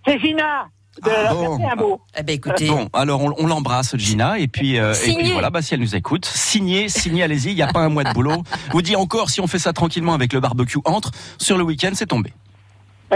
C'est 0.06 0.18
Gina 0.18 0.66
de 1.02 1.10
Ah, 1.10 1.34
bon. 1.34 1.58
Un 1.68 1.74
mot. 1.76 2.00
Eh 2.18 2.22
ben 2.22 2.34
écoutez, 2.36 2.66
Bon, 2.68 2.88
alors 2.92 3.22
on, 3.22 3.34
on 3.38 3.46
l'embrasse, 3.46 3.96
Gina, 3.96 4.38
et 4.38 4.46
puis, 4.48 4.78
euh, 4.78 4.94
et 5.06 5.14
puis 5.14 5.32
voilà, 5.32 5.50
bah, 5.50 5.62
si 5.62 5.74
elle 5.74 5.80
nous 5.80 5.94
écoute, 5.96 6.24
signez, 6.24 6.88
signez, 6.88 7.22
allez-y, 7.22 7.50
il 7.50 7.54
n'y 7.56 7.62
a 7.62 7.66
pas 7.72 7.80
un 7.80 7.88
mois 7.88 8.04
de 8.04 8.12
boulot. 8.12 8.42
Vous 8.70 8.82
dis 8.82 8.96
encore, 8.96 9.30
si 9.30 9.40
on 9.40 9.46
fait 9.46 9.58
ça 9.58 9.72
tranquillement 9.72 10.14
avec 10.14 10.32
le 10.32 10.40
barbecue 10.40 10.78
entre, 10.84 11.10
sur 11.38 11.56
le 11.58 11.64
week-end, 11.64 11.90
c'est 11.94 12.06
tombé. 12.06 12.32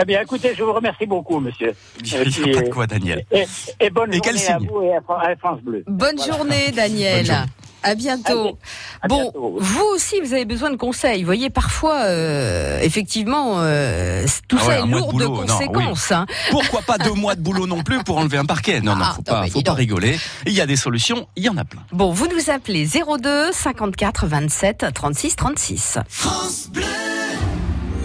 Eh 0.01 0.05
bien, 0.05 0.21
écoutez, 0.23 0.55
je 0.57 0.63
vous 0.63 0.73
remercie 0.73 1.07
beaucoup, 1.07 1.41
monsieur. 1.41 1.75
Il 2.05 2.15
Et 2.15 2.19
n'y 2.25 2.31
puis, 2.31 2.51
a 2.55 2.61
pas 2.61 2.67
de 2.67 2.73
quoi, 2.73 2.87
Daniel. 2.87 3.25
Et, 3.33 3.47
et 3.81 3.91
bonne 3.91 4.13
Et 4.15 4.21
quel 4.21 4.37
journée 4.37 4.49
à 4.55 4.59
signe 4.59 4.69
vous 4.69 4.83
et 4.83 4.95
à, 4.95 5.01
Fran- 5.01 5.17
à 5.19 5.35
France 5.37 5.61
Bleu. 5.63 5.83
bonne 5.87 6.17
Voilà. 6.17 6.33
journée, 6.37 6.71
Daniel. 6.73 7.27
Bonne 7.27 7.35
journée. 7.37 7.51
À 7.83 7.95
bientôt. 7.95 8.59
À 9.03 9.09
bon, 9.09 9.23
bientôt. 9.23 9.57
vous 9.61 9.83
aussi, 9.95 10.21
vous 10.21 10.33
avez 10.33 10.45
besoin 10.45 10.71
de 10.71 10.77
conseils. 10.77 11.21
Vous 11.21 11.27
voyez, 11.27 11.49
parfois, 11.51 12.01
euh, 12.03 12.81
effectivement, 12.83 13.57
euh, 13.59 14.27
tout 14.49 14.57
Ah 14.61 14.63
ça 14.65 14.69
ouais, 14.69 14.79
est 14.81 14.87
de 14.87 14.91
lourd 14.91 15.07
de, 15.09 15.13
boulot, 15.13 15.25
non, 15.29 15.41
oui. 15.41 15.47
conséquences. 15.47 16.13
hein. 16.13 16.27
Pourquoi 16.51 16.83
pas 16.83 16.99
deux 16.99 17.13
mois 17.13 17.35
de 17.37 17.41
boulot 17.41 17.67
non 17.67 17.83
plus 17.83 18.03
pour 18.03 18.19
enlever 18.19 18.39
un 18.39 18.45
parquet? 18.47 18.81
Non, 18.81 18.97
non, 18.97 19.05
Ah, 19.07 19.13
faut 19.15 19.23
non, 19.27 19.41
pas, 19.41 19.47
faut 19.47 19.63
pas 19.63 19.75
rigoler. 19.75 20.19
Il 20.47 20.53
y 20.53 20.61
a 20.61 20.67
des 20.67 20.77
solutions, 20.77 21.29
il 21.37 21.45
y 21.45 21.49
en 21.49 21.57
a 21.57 21.65
plein. 21.65 21.83
Bon, 21.93 22.11
vous 22.11 22.27
nous 22.29 22.51
appelez 22.51 22.87
02 22.87 23.53
54 23.53 24.27
27 24.27 24.87
36 24.95 25.37
36. 25.37 25.99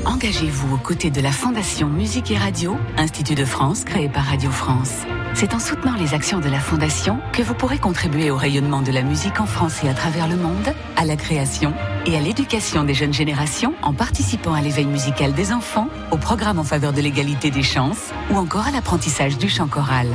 Engagez-vous 0.06 0.76
aux 0.76 0.78
côtés 0.78 1.10
de 1.12 1.22
la 1.22 1.32
Fondation 1.32 1.88
Musique 1.88 2.30
et 2.32 2.38
Radio, 2.38 2.76
Institut 2.98 3.36
de 3.36 3.46
France 3.46 3.86
créé 3.86 4.10
par 4.10 4.26
Radio 4.26 4.52
France. 4.52 4.92
C'est 5.34 5.54
en 5.54 5.60
soutenant 5.60 5.96
les 5.96 6.14
actions 6.14 6.42
de 6.42 6.50
la 6.50 6.60
Fondation 6.60 7.20
que 7.32 7.42
vous 7.42 7.54
pourrez 7.54 7.78
contribuer 7.78 8.30
au 8.30 8.36
rayonnement 8.36 8.82
de 8.82 8.92
la 8.92 9.02
musique 9.02 9.40
en 9.40 9.46
France 9.46 9.82
et 9.84 9.90
à 9.90 9.94
travers 9.94 10.28
le 10.28 10.36
monde, 10.36 10.74
à 10.98 11.06
la 11.06 11.16
création 11.16 11.74
et 12.06 12.18
à 12.18 12.20
l'éducation 12.20 12.84
des 12.84 12.94
jeunes 12.94 13.14
générations 13.14 13.74
en 13.82 13.94
participant 13.94 14.54
à 14.54 14.60
l'éveil 14.62 14.88
musical 14.88 15.32
des 15.34 15.54
enfants, 15.54 15.88
au 16.12 16.18
programme 16.18 16.60
en 16.60 16.66
faveur 16.66 16.92
de 16.92 17.00
l'égalité 17.00 17.50
des 17.50 17.64
chances 17.64 18.12
ou 18.30 18.36
encore 18.36 18.68
à 18.68 18.72
l'apprentissage 18.72 19.38
du 19.38 19.48
chant 19.48 19.68
choral. 19.68 20.08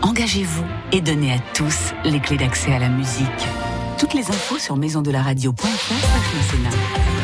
Engagez-vous 0.00 0.64
et 0.92 1.02
donnez 1.02 1.34
à 1.34 1.38
tous 1.52 1.92
les 2.04 2.20
clés 2.20 2.38
d'accès 2.38 2.72
à 2.72 2.78
la 2.78 2.88
musique. 2.88 3.28
Toutes 3.98 4.14
les 4.14 4.30
infos 4.30 4.58
sur 4.58 4.76
maisondelaradio.fr. 4.76 7.23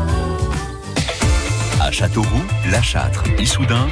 Châteauroux, 1.91 2.43
La 2.71 2.81
Châtre, 2.81 3.23
Issoudun, 3.37 3.87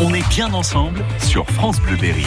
On 0.00 0.14
est 0.14 0.26
bien 0.28 0.52
ensemble 0.54 1.04
sur 1.18 1.44
France 1.50 1.80
Bleu 1.80 1.96
Berry. 1.96 2.24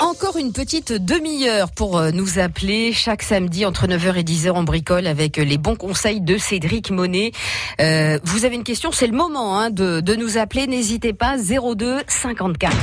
Encore 0.00 0.36
une 0.36 0.52
petite 0.52 0.92
demi-heure 0.92 1.70
pour 1.70 1.96
euh, 1.96 2.10
nous 2.10 2.38
appeler 2.38 2.92
chaque 2.92 3.22
samedi 3.22 3.64
entre 3.64 3.86
9h 3.86 4.16
et 4.16 4.22
10h 4.22 4.50
en 4.50 4.64
bricole 4.64 5.06
avec 5.06 5.38
les 5.38 5.56
bons 5.56 5.76
conseils 5.76 6.20
de 6.20 6.36
Cédric 6.36 6.90
Monet. 6.90 7.32
Euh, 7.80 8.18
vous 8.22 8.44
avez 8.44 8.56
une 8.56 8.64
question, 8.64 8.92
c'est 8.92 9.06
le 9.06 9.16
moment 9.16 9.58
hein, 9.58 9.70
de, 9.70 10.00
de 10.00 10.14
nous 10.14 10.36
appeler. 10.36 10.66
N'hésitez 10.66 11.14
pas 11.14 11.36
02 11.38 12.02
54 12.06 12.74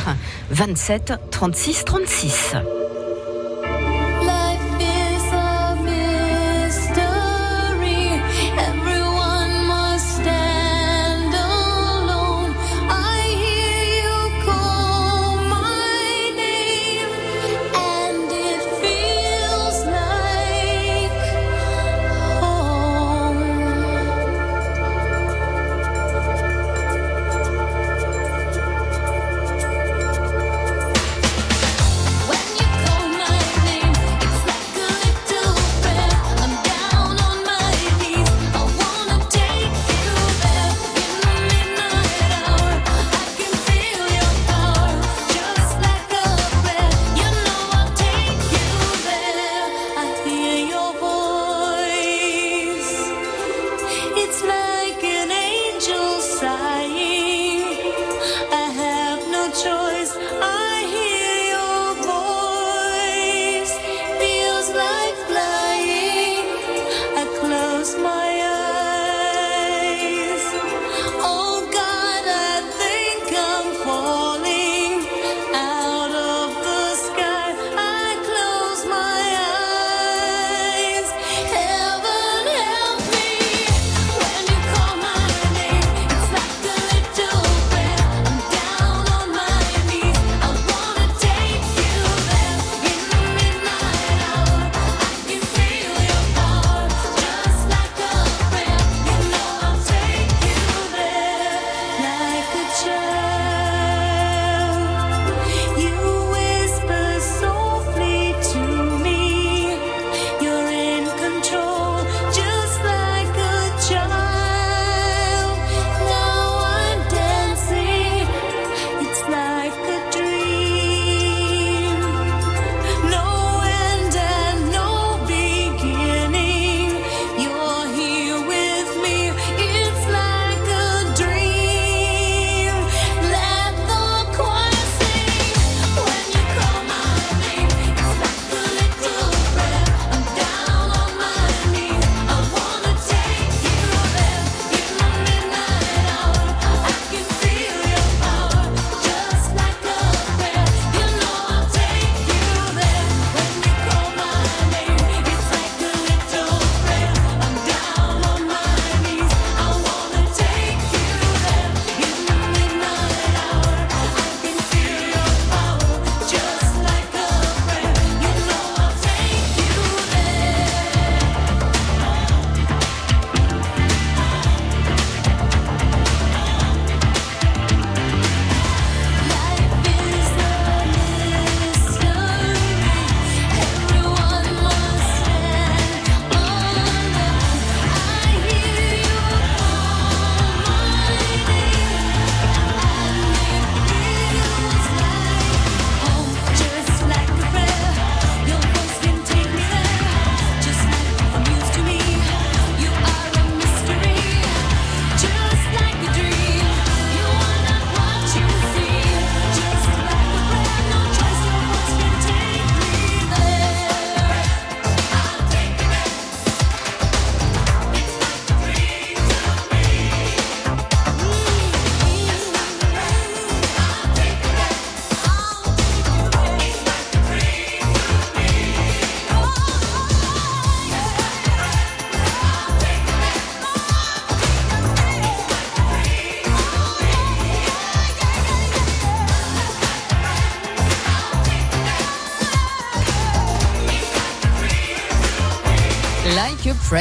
27 0.49 1.13
36 1.29 1.85
36. 1.85 2.55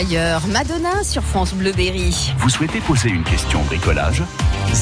Like 0.02 0.16
a 0.16 0.40
Prayer, 0.40 0.40
Madonna 0.48 1.04
sur 1.04 1.22
France 1.22 1.54
Bleu 1.54 1.72
Berry. 1.72 2.32
Vous 2.38 2.48
souhaitez 2.48 2.80
poser 2.80 3.08
une 3.10 3.22
question 3.22 3.60
bricolage? 3.62 4.22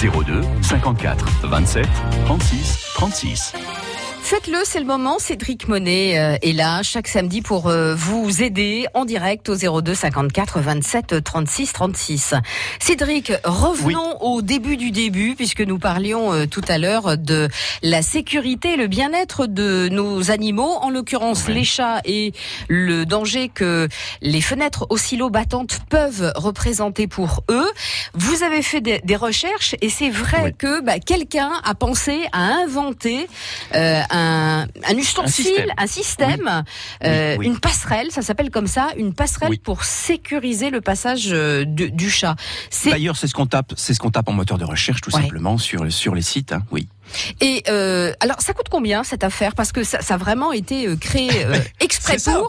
02 0.03 0.41
54 0.63 1.27
27 1.43 1.87
36 2.25 2.79
36. 2.95 3.53
Faites-le, 4.31 4.59
c'est 4.65 4.79
le 4.79 4.87
moment. 4.87 5.19
Cédric 5.19 5.67
Monet 5.67 6.17
euh, 6.17 6.37
est 6.41 6.53
là 6.53 6.85
chaque 6.85 7.09
samedi 7.09 7.43
pour 7.43 7.67
euh, 7.67 7.97
vous 7.97 8.45
aider 8.45 8.87
en 8.95 9.05
direct 9.05 9.49
au 9.49 9.81
02 9.81 9.93
54 9.93 10.61
27 10.61 11.25
36 11.25 11.73
36. 11.73 12.35
Cédric, 12.79 13.33
revenons 13.43 14.23
au 14.23 14.41
début 14.41 14.77
du 14.77 14.93
début 14.93 15.35
puisque 15.35 15.63
nous 15.63 15.81
parlions 15.81 16.33
euh, 16.33 16.47
tout 16.47 16.63
à 16.69 16.79
l'heure 16.79 17.19
de 17.19 17.49
la 17.83 18.03
sécurité 18.03 18.75
et 18.75 18.77
le 18.77 18.87
bien-être 18.87 19.49
de 19.49 19.89
nos 19.89 20.31
animaux, 20.31 20.77
en 20.81 20.91
l'occurrence 20.91 21.49
les 21.49 21.65
chats 21.65 22.01
et 22.05 22.33
le 22.69 23.07
danger 23.07 23.49
que 23.49 23.89
les 24.23 24.41
fenêtres 24.41 24.87
oscillo-battantes 24.91 25.81
peuvent 25.89 26.33
représenter 26.37 27.09
pour 27.09 27.43
eux. 27.51 27.69
Vous 28.15 28.45
avez 28.45 28.63
fait 28.63 28.81
des, 28.81 29.01
des 29.01 29.17
recherches 29.17 29.75
et 29.81 29.89
c'est 29.89 30.11
vrai 30.11 30.55
que 30.57 30.81
bah, 30.83 31.01
quelqu'un 31.01 31.51
a 31.65 31.75
pensé 31.75 32.29
à 32.31 32.45
inventer 32.45 33.27
euh, 33.75 34.03
un, 34.09 34.20
un 34.21 34.97
ustensile, 34.97 35.45
système. 35.47 35.69
un 35.77 35.87
système, 35.87 36.65
euh, 37.05 37.33
Oui, 37.33 37.39
oui. 37.41 37.47
une 37.47 37.59
passerelle, 37.59 38.09
ça 38.11 38.23
s'appelle 38.23 38.51
comme 38.51 38.67
ça, 38.67 38.89
une 38.97 39.15
passerelle 39.15 39.59
pour 39.59 39.85
sécuriser 39.85 40.71
le 40.71 40.81
passage 40.81 41.29
euh, 41.33 41.65
de- 41.67 41.87
du 41.87 42.11
chat. 42.11 42.37
D'ailleurs, 42.85 43.17
c'est 43.17 43.27
ce 43.27 43.35
qu'on 43.35 43.47
tape, 43.47 43.73
c'est 43.77 43.95
ce 43.95 43.99
qu'on 44.01 44.11
tape 44.11 44.29
en 44.29 44.33
moteur 44.33 44.59
de 44.59 44.65
recherche, 44.65 45.01
tout 45.01 45.15
Ouais. 45.15 45.23
simplement 45.23 45.59
sur 45.59 45.91
sur 45.93 46.15
les 46.15 46.23
sites. 46.23 46.53
hein, 46.53 46.63
oui. 46.71 46.89
Et 47.41 47.63
euh, 47.69 48.13
alors, 48.21 48.41
ça 48.41 48.53
coûte 48.53 48.69
combien 48.71 49.03
cette 49.03 49.25
affaire? 49.25 49.55
Parce 49.55 49.73
que 49.73 49.83
ça, 49.83 50.01
ça 50.01 50.15
a 50.15 50.17
vraiment 50.17 50.53
été 50.53 50.87
créé 50.99 51.45
euh, 51.45 51.57
exprès 51.81 52.19
ça. 52.19 52.41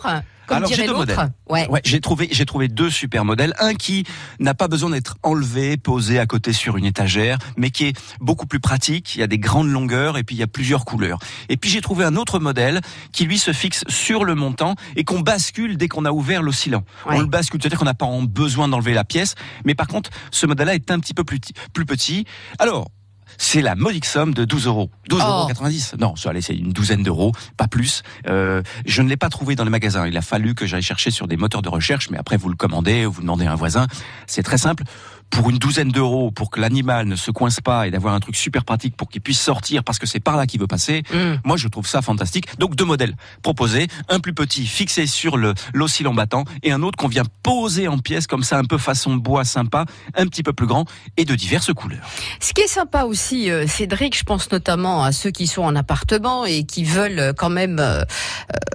Comme 0.52 0.58
Alors 0.58 0.70
dirait 0.70 0.82
j'ai 0.82 0.88
deux 0.88 0.94
l'autre. 0.94 1.16
modèles. 1.16 1.32
Ouais. 1.50 1.82
j'ai 1.86 2.02
trouvé 2.02 2.28
j'ai 2.32 2.46
trouvé 2.46 2.68
deux 2.68 2.90
super 2.90 3.26
modèles. 3.26 3.54
Un 3.60 3.74
qui 3.74 4.06
n'a 4.40 4.54
pas 4.54 4.68
besoin 4.68 4.90
d'être 4.90 5.18
enlevé, 5.24 5.78
posé 5.78 6.20
à 6.20 6.26
côté 6.26 6.54
sur 6.54 6.78
une 6.78 6.86
étagère, 6.86 7.38
mais 7.58 7.72
qui 7.72 7.86
est 7.86 7.98
beaucoup 8.20 8.46
plus 8.46 8.60
pratique. 8.60 9.16
Il 9.16 9.20
y 9.20 9.24
a 9.24 9.28
des 9.28 9.40
grandes 9.40 9.70
longueurs 9.70 10.18
et 10.18 10.24
puis 10.24 10.36
il 10.36 10.40
y 10.40 10.44
a 10.44 10.48
plusieurs 10.48 10.86
couleurs. 10.86 11.20
Et 11.50 11.58
puis 11.58 11.70
j'ai 11.70 11.82
trouvé 11.82 12.04
un 12.06 12.16
autre 12.16 12.40
modèle 12.40 12.82
qui 13.12 13.26
lui 13.26 13.38
se 13.38 13.54
fixe 13.54 13.84
sur 13.88 14.26
le 14.26 14.36
montant 14.36 14.76
et 14.96 15.04
qu'on 15.04 15.22
bascule 15.22 15.78
dès 15.78 15.88
qu'on 15.88 16.06
a 16.06 16.12
ouvert 16.12 16.42
l'oscillant. 16.42 16.84
Ouais. 17.08 17.16
On 17.16 17.20
le 17.22 17.28
bascule, 17.28 17.62
c'est-à-dire 17.62 17.80
qu'on 17.80 17.86
n'a 17.86 17.94
pas 17.94 18.10
besoin 18.28 18.68
d'enlever 18.68 18.94
la 18.94 19.04
pièce. 19.04 19.36
Mais 19.66 19.76
par 19.76 19.88
contre, 19.88 20.10
ce 20.32 20.46
modèle-là 20.46 20.76
est 20.76 20.92
un 20.92 21.00
petit 21.00 21.14
peu 21.14 21.24
plus, 21.24 21.40
plus 21.74 21.86
petit. 21.86 22.26
Alors. 22.60 22.90
C'est 23.38 23.62
la 23.62 23.76
modique 23.76 24.06
somme 24.06 24.34
de 24.34 24.46
12 24.46 24.68
euros. 24.68 24.90
12,90 25.10 25.22
Oh. 25.22 25.32
euros 25.40 25.48
90. 25.48 25.94
Non, 26.00 26.14
c'est 26.16 26.56
une 26.56 26.72
douzaine 26.72 27.04
d'euros, 27.04 27.32
pas 27.58 27.68
plus. 27.68 28.04
Euh, 28.28 28.62
je 28.86 29.02
ne 29.02 29.10
l'ai 29.10 29.18
pas 29.18 29.30
trouvé 29.30 29.56
dans 29.56 29.64
les 29.64 29.70
magasins. 29.70 30.08
Il 30.08 30.18
a 30.18 30.22
fallu 30.22 30.56
que 30.56 30.66
j'aille 30.66 30.82
chercher 30.82 31.12
sur 31.12 31.28
des 31.28 31.38
moteurs 31.38 31.62
de 31.62 31.70
recherche, 31.70 32.10
mais 32.10 32.18
après 32.18 32.38
vous 32.38 32.50
le 32.50 32.56
commandez, 32.56 33.06
vous 33.06 33.22
demandez 33.22 33.46
à 33.46 33.52
un 33.52 33.56
voisin. 33.56 33.88
C'est 34.28 34.44
très 34.44 34.58
simple. 34.58 34.84
Pour 35.32 35.50
une 35.50 35.58
douzaine 35.58 35.90
d'euros, 35.90 36.30
pour 36.32 36.50
que 36.52 36.60
l'animal 36.60 37.08
ne 37.08 37.16
se 37.16 37.32
coince 37.32 37.60
pas 37.62 37.88
et 37.88 37.92
d'avoir 37.92 38.14
un 38.14 38.20
truc 38.20 38.36
super 38.36 38.64
pratique 38.64 38.96
pour 38.96 39.10
qu'il 39.10 39.22
puisse 39.22 39.40
sortir 39.40 39.84
parce 39.84 39.98
que 39.98 40.06
c'est 40.06 40.20
par 40.20 40.36
là 40.38 40.46
qu'il 40.46 40.60
veut 40.60 40.68
passer, 40.68 41.04
Mm. 41.12 41.40
moi 41.46 41.58
je 41.58 41.68
trouve 41.68 41.88
ça 41.88 42.02
fantastique. 42.02 42.58
Donc 42.60 42.76
deux 42.76 42.86
modèles 42.86 43.16
proposés, 43.42 43.88
un 44.10 44.20
plus 44.20 44.34
petit 44.34 44.66
fixé 44.66 45.08
sur 45.08 45.38
le 45.38 45.54
l'oscillant 45.74 46.14
battant 46.14 46.44
et 46.64 46.72
un 46.72 46.82
autre 46.84 46.98
qu'on 46.98 47.08
vient 47.08 47.24
poser 47.44 47.88
en 47.88 47.98
pièces 47.98 48.28
comme 48.28 48.44
ça 48.44 48.58
un 48.58 48.66
peu 48.66 48.78
façon 48.78 49.16
bois 49.16 49.44
sympa, 49.46 49.86
un 50.16 50.26
petit 50.28 50.44
peu 50.44 50.54
plus 50.54 50.68
grand 50.68 50.86
et 51.18 51.26
de 51.26 51.34
diverses 51.36 51.74
couleurs. 51.74 52.08
Ce 52.40 52.54
qui 52.54 52.62
est 52.62 52.68
sympa 52.68 53.04
aussi, 53.04 53.50
euh, 53.50 53.68
Cédric, 53.68 54.18
je 54.18 54.24
pense 54.24 54.52
notamment 54.52 55.04
à 55.04 55.12
ceux 55.12 55.32
qui 55.32 55.48
sont 55.48 55.64
en 55.64 55.76
appartement 55.76 56.46
et 56.46 56.64
qui 56.66 56.84
veulent 56.84 57.20
euh, 57.20 57.34
quand 57.34 57.50
même, 57.50 57.80
euh, 57.80 58.04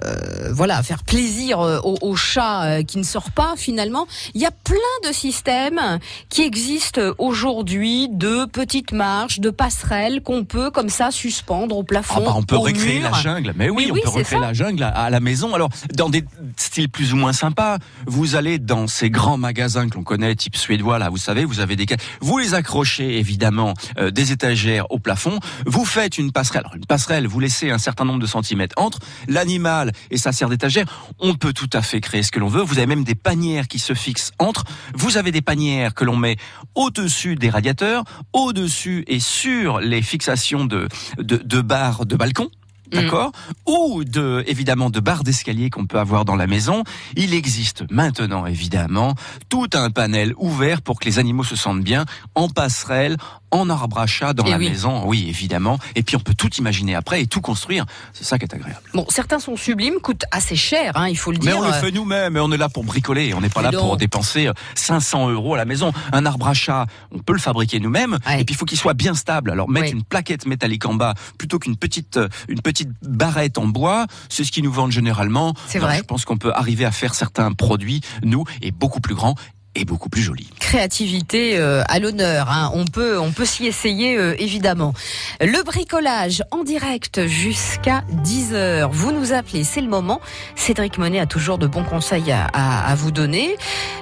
euh, 0.05 0.51
voilà, 0.53 0.81
faire 0.83 1.03
plaisir 1.03 1.59
au, 1.59 1.97
au 2.01 2.15
chat 2.15 2.83
qui 2.83 2.97
ne 2.97 3.03
sort 3.03 3.31
pas 3.31 3.53
finalement. 3.57 4.07
Il 4.33 4.41
y 4.41 4.45
a 4.45 4.51
plein 4.51 4.75
de 5.07 5.13
systèmes 5.13 5.99
qui 6.29 6.43
existent 6.47 7.01
aujourd'hui, 7.17 8.07
de 8.09 8.45
petites 8.45 8.93
marches, 8.93 9.39
de 9.39 9.49
passerelles 9.49 10.21
qu'on 10.23 10.45
peut 10.45 10.71
comme 10.71 10.87
ça 10.89 11.11
suspendre 11.11 11.75
au 11.77 11.83
plafond. 11.83 12.15
Ah 12.17 12.21
bah, 12.25 12.33
on 12.37 12.43
peut 12.43 12.55
au 12.55 12.61
recréer 12.61 12.99
mur. 12.99 13.11
la 13.11 13.17
jungle, 13.21 13.53
mais 13.55 13.69
oui, 13.69 13.85
Mais 13.85 13.91
on 13.91 13.95
oui, 13.95 14.01
peut 14.01 14.09
recréer 14.09 14.39
ça. 14.39 14.47
la 14.47 14.53
jungle 14.53 14.83
à, 14.83 14.89
à 14.89 15.09
la 15.09 15.19
maison. 15.19 15.53
Alors, 15.53 15.69
dans 15.93 16.09
des 16.09 16.23
styles 16.55 16.89
plus 16.89 17.13
ou 17.13 17.17
moins 17.17 17.33
sympas, 17.33 17.77
vous 18.05 18.35
allez 18.35 18.59
dans 18.59 18.87
ces 18.87 19.09
grands 19.09 19.37
magasins 19.37 19.89
que 19.89 19.95
l'on 19.97 20.03
connaît, 20.03 20.35
type 20.35 20.55
suédois, 20.55 20.99
là, 20.99 21.09
vous 21.09 21.17
savez, 21.17 21.43
vous 21.45 21.59
avez 21.59 21.75
des 21.75 21.85
vous 22.21 22.37
les 22.37 22.53
accrochez 22.53 23.17
évidemment 23.17 23.73
euh, 23.97 24.09
des 24.09 24.31
étagères 24.31 24.89
au 24.91 24.99
plafond, 24.99 25.39
vous 25.65 25.85
faites 25.85 26.17
une 26.17 26.31
passerelle. 26.31 26.61
Alors, 26.65 26.75
une 26.75 26.85
passerelle, 26.85 27.27
vous 27.27 27.39
laissez 27.41 27.71
un 27.71 27.77
certain 27.77 28.05
nombre 28.05 28.19
de 28.19 28.25
centimètres 28.25 28.75
entre 28.77 28.99
l'animal 29.27 29.91
et 30.11 30.17
sa 30.17 30.31
serre 30.31 30.49
d'étagère. 30.49 30.85
On 31.19 31.35
peut 31.35 31.53
tout 31.53 31.69
à 31.73 31.81
fait 31.81 31.99
créer 32.01 32.23
ce 32.23 32.31
que 32.31 32.39
l'on 32.39 32.47
veut. 32.47 32.61
Vous 32.61 32.77
avez 32.77 32.87
même 32.87 33.03
des 33.03 33.15
panières 33.15 33.67
qui 33.67 33.79
se 33.79 33.93
fixent 33.93 34.31
entre. 34.39 34.63
Vous 34.95 35.17
avez 35.17 35.31
des 35.31 35.41
panières 35.41 35.93
que 35.93 36.05
l'on 36.05 36.15
met 36.15 36.36
au-dessus 36.75 37.35
des 37.35 37.49
radiateurs, 37.49 38.03
au-dessus 38.33 39.03
et 39.07 39.19
sur 39.19 39.79
les 39.79 40.01
fixations 40.01 40.65
de, 40.65 40.87
de, 41.17 41.37
de 41.37 41.61
barres 41.61 42.05
de 42.05 42.15
balcon. 42.15 42.49
D'accord 42.91 43.31
Ou 43.65 44.03
de 44.05 44.43
évidemment 44.47 44.89
de 44.89 44.99
barres 44.99 45.23
d'escalier 45.23 45.69
qu'on 45.69 45.85
peut 45.85 45.99
avoir 45.99 46.23
dans 46.23 46.35
la 46.35 46.47
maison. 46.47 46.83
Il 47.15 47.33
existe 47.33 47.83
maintenant 47.91 48.45
évidemment 48.45 49.15
tout 49.49 49.69
un 49.73 49.89
panel 49.89 50.33
ouvert 50.37 50.81
pour 50.81 50.99
que 50.99 51.05
les 51.05 51.19
animaux 51.19 51.43
se 51.43 51.55
sentent 51.55 51.83
bien 51.83 52.05
en 52.33 52.47
passerelle, 52.47 53.17
en 53.51 53.69
arbre 53.69 53.99
à 53.99 54.07
chat 54.07 54.33
dans 54.33 54.43
Eh 54.45 54.51
la 54.51 54.57
oui. 54.57 54.69
maison. 54.69 55.03
Oui, 55.05 55.25
évidemment. 55.29 55.79
Et 55.95 56.03
puis 56.03 56.15
on 56.15 56.19
peut 56.19 56.33
tout 56.33 56.53
imaginer 56.55 56.95
après 56.95 57.21
et 57.21 57.27
tout 57.27 57.41
construire. 57.41 57.85
C'est 58.13 58.23
ça 58.25 58.37
qui 58.37 58.45
est 58.45 58.53
agréable. 58.53 58.81
Bon, 58.93 59.05
certains 59.09 59.39
sont 59.39 59.55
sublimes, 59.55 59.95
coûtent 60.01 60.25
assez 60.31 60.55
cher, 60.55 60.93
hein, 60.95 61.07
il 61.07 61.17
faut 61.17 61.31
le 61.31 61.37
Mais 61.39 61.51
dire. 61.51 61.57
on 61.59 61.65
le 61.65 61.71
fait 61.73 61.91
nous-mêmes, 61.91 62.37
on 62.37 62.51
est 62.51 62.57
là 62.57 62.69
pour 62.69 62.83
bricoler, 62.83 63.33
on 63.33 63.41
n'est 63.41 63.49
pas 63.49 63.61
Mais 63.61 63.71
là 63.71 63.79
pour 63.79 63.97
dépenser 63.97 64.47
euh, 64.47 64.53
500 64.75 65.29
euros 65.29 65.55
à 65.55 65.57
la 65.57 65.65
maison. 65.65 65.91
Un 66.11 66.25
arbre 66.25 66.47
à 66.47 66.53
chat, 66.53 66.87
on 67.11 67.19
peut 67.19 67.33
le 67.33 67.39
fabriquer 67.39 67.79
nous-mêmes, 67.79 68.17
Ouais. 68.27 68.41
et 68.41 68.45
puis 68.45 68.53
il 68.53 68.57
faut 68.57 68.65
qu'il 68.65 68.77
soit 68.77 68.93
bien 68.93 69.13
stable. 69.13 69.51
Alors 69.51 69.69
mettre 69.69 69.91
une 69.93 70.03
plaquette 70.03 70.45
métallique 70.45 70.85
en 70.85 70.93
bas 70.93 71.13
plutôt 71.37 71.59
qu'une 71.59 71.77
petite 71.77 72.17
euh, 72.17 72.27
une 72.47 72.61
petite 72.61 72.89
barrette 73.01 73.57
en 73.57 73.67
bois, 73.67 74.07
c'est 74.29 74.43
ce 74.43 74.51
qu'ils 74.51 74.63
nous 74.63 74.71
vendent 74.71 74.91
généralement. 74.91 75.53
C'est 75.67 75.79
vrai. 75.79 75.97
Je 75.97 76.03
pense 76.03 76.25
qu'on 76.25 76.37
peut 76.37 76.53
arriver 76.53 76.85
à 76.85 76.91
faire 76.91 77.15
certains 77.15 77.51
produits 77.53 78.01
nous 78.23 78.43
et 78.61 78.71
beaucoup 78.71 78.99
plus 78.99 79.15
grands 79.15 79.35
et 79.79 79.85
beaucoup 79.85 80.09
plus 80.09 80.21
jolis. 80.21 80.49
créativité 80.59 81.57
euh, 81.57 81.83
à 81.87 81.99
l'honneur. 81.99 82.49
hein. 82.51 82.71
On 82.73 82.85
peut, 82.85 83.19
on 83.19 83.31
peut 83.31 83.45
s'y 83.45 83.65
essayer 83.67 84.17
euh, 84.17 84.35
évidemment. 84.39 84.93
Le 85.39 85.63
bricolage 85.63 86.43
en 86.51 86.63
direct 86.63 87.25
jusqu'à 87.27 88.03
10 88.09 88.53
heures. 88.53 88.89
Vous 88.91 89.11
nous 89.11 89.33
appelez, 89.33 89.63
c'est 89.63 89.81
le 89.81 89.87
moment. 89.87 90.19
Cédric 90.55 90.97
Monet 90.97 91.19
a 91.19 91.25
toujours 91.27 91.57
de 91.57 91.67
bons 91.67 91.83
conseils 91.83 92.31
à, 92.31 92.45
à- 92.53 92.91
à 92.91 92.95
vous 92.95 93.11
donner. 93.11 93.55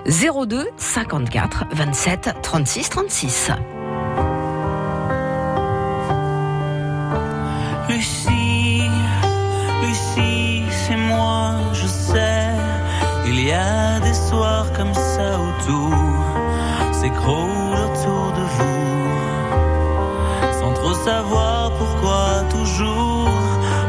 02 0.08 0.66
54 0.78 1.66
27 1.74 2.30
36 2.42 2.90
36. 2.90 3.52
Lucie, 7.90 8.90
Lucie, 9.82 10.35
Il 13.48 13.50
y 13.50 13.54
a 13.54 14.00
des 14.00 14.16
soirs 14.16 14.66
comme 14.74 14.96
ça 14.96 15.40
où 15.40 15.50
tout 15.68 15.94
s'écroule 16.94 17.78
autour 17.86 18.32
de 18.40 18.44
vous. 18.56 18.98
Sans 20.60 20.74
trop 20.74 20.96
savoir 20.96 21.72
pourquoi 21.78 22.42
toujours 22.50 23.30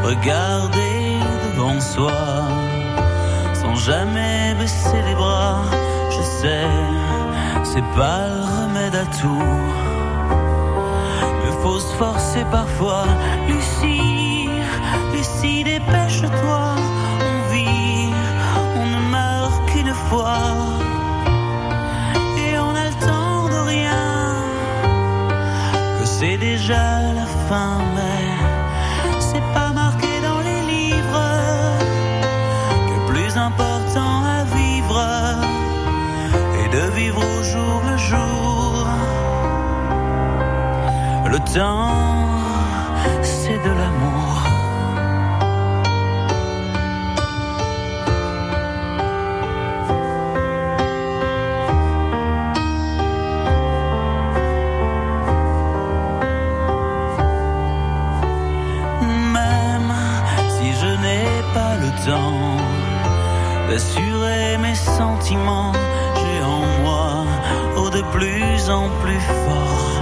regarder 0.03 1.17
devant 1.45 1.79
soi. 1.81 2.21
Sans 3.55 3.73
jamais 3.73 4.53
baisser 4.59 5.01
les 5.07 5.15
bras, 5.15 5.63
je 6.11 6.21
sais, 6.21 6.67
c'est 7.63 7.89
pas 7.95 8.27
le 8.27 8.43
remède 8.57 8.95
à 8.95 9.05
tout. 9.19 9.53
Mais 11.41 11.53
faut 11.63 11.79
se 11.79 11.95
forcer 11.95 12.45
parfois. 12.51 13.05
Lucie, 13.47 14.49
Lucie, 15.13 15.63
dépêche-toi. 15.63 16.66
Déjà 26.67 27.13
la 27.13 27.25
fin, 27.47 27.77
mais 27.95 29.21
c'est 29.21 29.47
pas 29.53 29.71
marqué 29.71 30.11
dans 30.21 30.41
les 30.41 30.61
livres. 30.73 31.23
Que 32.87 32.97
plus 33.11 33.37
important 33.37 34.15
à 34.37 34.43
vivre 34.57 34.99
est 36.61 36.69
de 36.77 36.85
vivre 36.97 37.21
au 37.35 37.43
jour 37.51 37.81
le 37.89 37.97
jour. 38.09 38.87
Le 41.33 41.39
temps, 41.53 41.96
j'ai 65.29 66.41
en 66.41 66.61
moi, 66.83 67.25
oh 67.75 67.89
de 67.89 68.01
plus 68.15 68.69
en 68.69 68.87
plus 69.03 69.19
fort, 69.19 70.01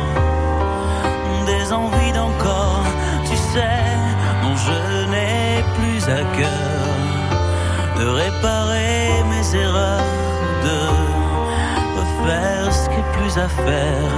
des 1.47 1.73
envies 1.73 2.11
d'encore, 2.11 2.85
tu 3.27 3.35
sais, 3.35 3.81
dont 4.43 4.55
je 4.55 5.09
n'ai 5.09 5.63
plus 5.77 6.03
à 6.09 6.21
cœur. 6.37 6.85
De 7.97 8.07
réparer 8.07 9.23
mes 9.31 9.55
erreurs, 9.55 10.11
de 10.63 10.79
refaire 11.97 12.71
ce 12.71 12.89
qui 12.89 12.97
est 12.97 13.11
plus 13.17 13.37
à 13.39 13.47
faire, 13.47 14.11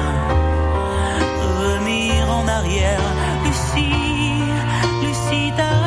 revenir 1.42 2.30
en 2.30 2.48
arrière, 2.50 3.08
Lucie, 3.46 4.44
Lucie, 5.02 5.54
t'arrête 5.56 5.87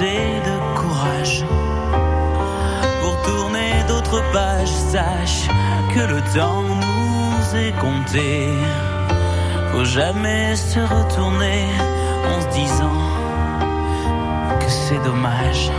De 0.00 0.80
courage 0.80 1.44
pour 3.02 3.20
tourner 3.22 3.72
d'autres 3.88 4.22
pages. 4.32 4.68
Sache 4.68 5.48
que 5.92 6.00
le 6.00 6.20
temps 6.34 6.62
nous 6.62 7.58
est 7.58 7.72
compté. 7.80 8.48
Faut 9.72 9.84
jamais 9.84 10.54
se 10.54 10.78
retourner 10.78 11.64
en 12.30 12.40
se 12.40 12.48
disant 12.60 13.00
que 14.60 14.68
c'est 14.68 15.02
dommage 15.02 15.70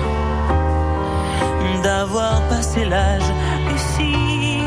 d'avoir 1.81 2.41
passé 2.49 2.83
l'âge. 2.83 3.29
Et 3.73 3.77
si, 3.77 4.61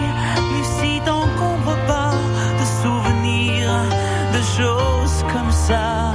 mais 0.51 0.65
si 0.79 1.01
t'encombres 1.01 1.77
pas 1.87 2.15
de 2.59 2.67
souvenirs, 2.83 3.71
de 4.33 4.43
choses 4.57 5.25
comme 5.31 5.53
ça, 5.53 6.15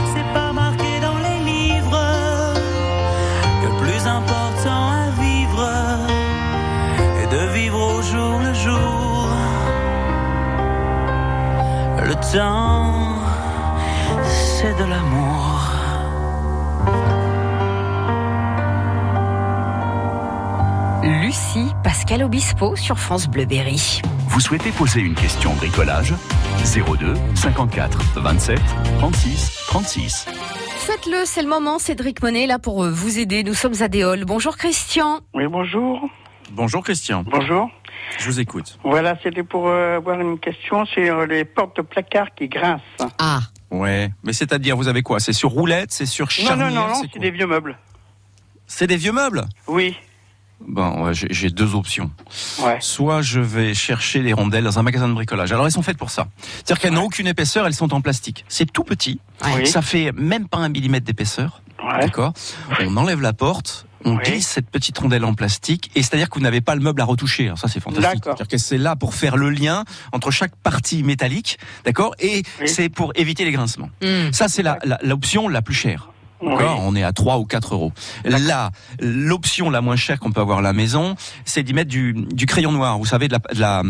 Temps, 12.33 13.15
c'est 14.23 14.73
de 14.77 14.85
l'amour. 14.89 15.71
Lucie, 21.03 21.67
Pascal 21.83 22.23
Obispo 22.23 22.75
sur 22.75 22.97
France 22.99 23.27
Bleu 23.27 23.45
Berry. 23.45 24.01
Vous 24.27 24.39
souhaitez 24.39 24.71
poser 24.71 25.01
une 25.01 25.15
question 25.15 25.53
bricolage? 25.55 26.13
02 26.63 27.13
54 27.35 27.99
27 28.15 28.59
36 28.99 29.65
36. 29.67 30.25
Faites-le, 30.77 31.23
c'est 31.25 31.41
le 31.41 31.49
moment. 31.49 31.79
Cédric 31.79 32.21
Monet 32.21 32.47
là 32.47 32.59
pour 32.59 32.83
euh, 32.83 32.91
vous 32.91 33.19
aider. 33.19 33.43
Nous 33.43 33.53
sommes 33.53 33.81
à 33.81 33.87
Déol. 33.87 34.25
Bonjour 34.25 34.57
Christian. 34.57 35.19
Oui, 35.33 35.47
bonjour. 35.47 36.07
Bonjour 36.51 36.83
Christian. 36.83 37.23
Bonjour. 37.23 37.69
Je 38.21 38.27
vous 38.27 38.39
écoute. 38.39 38.77
Voilà, 38.83 39.17
c'était 39.23 39.41
pour 39.41 39.67
euh, 39.67 39.97
avoir 39.97 40.21
une 40.21 40.37
question 40.37 40.85
sur 40.85 41.25
les 41.25 41.43
portes 41.43 41.77
de 41.77 41.81
placard 41.81 42.27
qui 42.35 42.47
grincent. 42.47 42.83
Ah. 43.17 43.39
Ouais, 43.71 44.11
mais 44.23 44.31
c'est-à-dire, 44.31 44.77
vous 44.77 44.87
avez 44.87 45.01
quoi? 45.01 45.19
C'est 45.19 45.33
sur 45.33 45.49
roulette? 45.49 45.91
C'est 45.91 46.05
sur 46.05 46.29
charnière 46.29 46.69
non, 46.69 46.75
non, 46.75 46.87
non, 46.89 47.01
c'est 47.11 47.19
des 47.19 47.31
vieux 47.31 47.47
meubles. 47.47 47.79
C'est 48.67 48.85
des 48.85 48.97
vieux 48.97 49.11
meubles? 49.11 49.45
Oui. 49.67 49.97
Bon, 50.67 51.03
ouais, 51.05 51.15
j'ai 51.15 51.27
j'ai 51.31 51.49
deux 51.49 51.73
options. 51.73 52.11
Ouais. 52.63 52.77
Soit 52.79 53.23
je 53.23 53.39
vais 53.39 53.73
chercher 53.73 54.21
les 54.21 54.33
rondelles 54.33 54.65
dans 54.65 54.77
un 54.77 54.83
magasin 54.83 55.09
de 55.09 55.13
bricolage. 55.13 55.51
Alors 55.51 55.65
elles 55.65 55.71
sont 55.71 55.81
faites 55.81 55.97
pour 55.97 56.11
ça. 56.11 56.27
C'est-à-dire 56.37 56.79
qu'elles 56.79 56.93
n'ont 56.93 57.05
aucune 57.05 57.25
épaisseur, 57.25 57.65
elles 57.65 57.73
sont 57.73 57.91
en 57.93 58.01
plastique. 58.01 58.45
C'est 58.47 58.71
tout 58.71 58.83
petit. 58.83 59.19
Oui. 59.55 59.65
Ça 59.65 59.81
fait 59.81 60.11
même 60.11 60.47
pas 60.47 60.59
un 60.59 60.69
millimètre 60.69 61.05
d'épaisseur. 61.05 61.63
D'accord 61.99 62.33
On 62.81 62.95
enlève 62.97 63.21
la 63.21 63.33
porte. 63.33 63.87
On 64.05 64.15
glisse 64.15 64.47
cette 64.47 64.69
petite 64.69 64.97
rondelle 64.97 65.23
en 65.25 65.33
plastique 65.33 65.91
et 65.95 66.01
c'est-à-dire 66.01 66.29
que 66.29 66.35
vous 66.35 66.43
n'avez 66.43 66.61
pas 66.61 66.75
le 66.75 66.81
meuble 66.81 67.01
à 67.01 67.05
retoucher. 67.05 67.45
Alors 67.45 67.57
ça 67.59 67.67
c'est 67.67 67.79
fantastique. 67.79 68.23
C'est-à-dire 68.23 68.47
que 68.47 68.57
c'est 68.57 68.77
là 68.77 68.95
pour 68.95 69.13
faire 69.13 69.37
le 69.37 69.49
lien 69.49 69.83
entre 70.11 70.31
chaque 70.31 70.55
partie 70.55 71.03
métallique, 71.03 71.59
d'accord 71.85 72.15
Et 72.19 72.43
c'est 72.65 72.89
pour 72.89 73.11
éviter 73.15 73.45
les 73.45 73.51
grincements. 73.51 73.89
Ça 74.31 74.47
c'est 74.47 74.63
la- 74.63 74.79
la- 74.83 74.99
l'option 75.03 75.47
la, 75.47 75.61
plus 75.61 75.75
chère. 75.75 76.09
D'accord 76.43 76.79
On 76.83 76.95
est 76.95 77.03
à 77.03 77.13
3 77.13 77.37
ou 77.37 77.45
4 77.45 77.75
euros. 77.75 77.93
Là, 78.25 78.71
l'option 78.99 79.69
la 79.69 79.81
moins 79.81 79.95
chère 79.95 80.19
qu'on 80.19 80.31
peut 80.31 80.41
avoir 80.41 80.57
à 80.57 80.61
la 80.63 80.73
maison, 80.73 81.15
c'est 81.45 81.61
d'y 81.61 81.73
mettre 81.73 81.89
du, 81.91 82.13
du 82.13 82.47
crayon 82.47 82.71
noir. 82.71 82.97
Vous 82.97 83.05
savez, 83.05 83.27
de 83.27 83.33
la, 83.33 83.39
de 83.53 83.59
la 83.59 83.83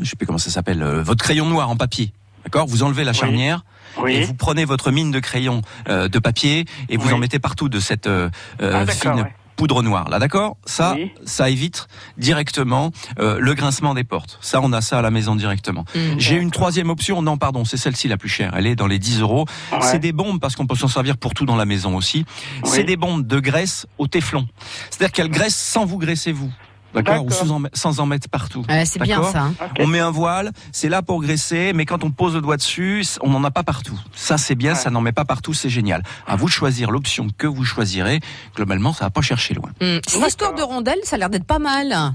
je 0.00 0.04
sais 0.10 0.16
plus 0.16 0.26
comment 0.26 0.38
ça 0.38 0.50
s'appelle, 0.50 0.82
euh, 0.82 1.02
votre 1.02 1.24
crayon 1.24 1.46
noir 1.46 1.70
en 1.70 1.76
papier. 1.76 2.12
D'accord 2.44 2.66
Vous 2.66 2.82
enlevez 2.82 3.04
la 3.04 3.12
charnière 3.14 3.64
Oui. 4.02 4.14
et 4.14 4.24
vous 4.24 4.34
prenez 4.34 4.64
votre 4.64 4.90
mine 4.90 5.10
de 5.10 5.20
crayon 5.20 5.62
euh, 5.88 6.08
de 6.08 6.18
papier 6.18 6.64
et 6.88 6.96
vous 6.96 7.12
en 7.12 7.18
mettez 7.18 7.38
partout 7.38 7.68
de 7.68 7.80
cette 7.80 8.06
euh, 8.06 8.28
euh, 8.60 8.84
Ah, 8.88 8.90
fine 8.90 9.12
ouais. 9.12 9.32
poudre 9.56 9.82
noire. 9.82 10.08
Là, 10.08 10.18
d'accord 10.18 10.56
Ça, 10.66 10.96
ça 11.24 11.48
évite 11.48 11.86
directement 12.18 12.90
euh, 13.20 13.38
le 13.38 13.54
grincement 13.54 13.94
des 13.94 14.02
portes. 14.04 14.38
Ça, 14.40 14.60
on 14.62 14.72
a 14.72 14.80
ça 14.80 14.98
à 14.98 15.02
la 15.02 15.10
maison 15.12 15.36
directement. 15.36 15.84
Mm. 15.94 15.98
J'ai 16.18 16.36
une 16.36 16.50
troisième 16.50 16.90
option. 16.90 17.22
Non, 17.22 17.36
pardon, 17.36 17.64
c'est 17.64 17.76
celle-ci 17.76 18.08
la 18.08 18.16
plus 18.16 18.28
chère. 18.28 18.52
Elle 18.56 18.66
est 18.66 18.74
dans 18.76 18.88
les 18.88 18.98
10 18.98 19.20
euros. 19.20 19.46
Ouais. 19.70 19.78
C'est 19.82 20.00
des 20.00 20.12
bombes 20.12 20.40
parce 20.40 20.56
qu'on 20.56 20.66
peut 20.66 20.74
s'en 20.74 20.88
servir 20.88 21.16
pour 21.16 21.34
tout 21.34 21.46
dans 21.46 21.56
la 21.56 21.66
maison 21.66 21.96
aussi. 21.96 22.24
C'est 22.64 22.82
des 22.84 22.96
bombes 22.96 23.26
de 23.26 23.38
graisse 23.38 23.86
au 23.98 24.08
téflon. 24.08 24.48
C'est-à-dire 24.90 25.12
qu'elles 25.12 25.30
graissent 25.30 25.54
sans 25.56 25.84
vous 25.84 25.98
graisser 25.98 26.32
vous. 26.32 26.50
D'accord 26.94 27.24
Ou 27.24 27.30
sans 27.30 27.50
en, 27.50 27.62
sans 27.72 28.00
en 28.00 28.06
mettre 28.06 28.28
partout. 28.28 28.64
C'est 28.84 29.02
bien 29.02 29.22
ça, 29.24 29.42
hein. 29.42 29.54
On 29.80 29.86
met 29.86 30.00
un 30.00 30.10
voile, 30.10 30.52
c'est 30.72 30.88
là 30.88 31.02
pour 31.02 31.20
graisser, 31.20 31.72
mais 31.74 31.84
quand 31.86 32.04
on 32.04 32.10
pose 32.10 32.34
le 32.34 32.40
doigt 32.40 32.56
dessus, 32.56 33.04
on 33.20 33.30
n'en 33.30 33.42
a 33.44 33.50
pas 33.50 33.62
partout. 33.64 33.98
Ça 34.14 34.38
c'est 34.38 34.54
bien, 34.54 34.74
ça 34.74 34.90
n'en 34.90 35.00
met 35.00 35.12
pas 35.12 35.24
partout, 35.24 35.52
c'est 35.54 35.68
génial. 35.68 36.02
À 36.26 36.36
vous 36.36 36.46
de 36.46 36.52
choisir 36.52 36.90
l'option 36.90 37.26
que 37.36 37.46
vous 37.46 37.64
choisirez. 37.64 38.20
Globalement, 38.54 38.92
ça 38.92 39.04
va 39.06 39.10
pas 39.10 39.20
chercher 39.22 39.54
loin. 39.54 39.70
Hum, 39.80 40.00
Cette 40.06 40.26
histoire 40.26 40.54
de 40.54 40.62
rondelle, 40.62 40.98
ça 41.04 41.16
a 41.16 41.18
l'air 41.18 41.30
d'être 41.30 41.44
pas 41.46 41.58
mal. 41.58 42.14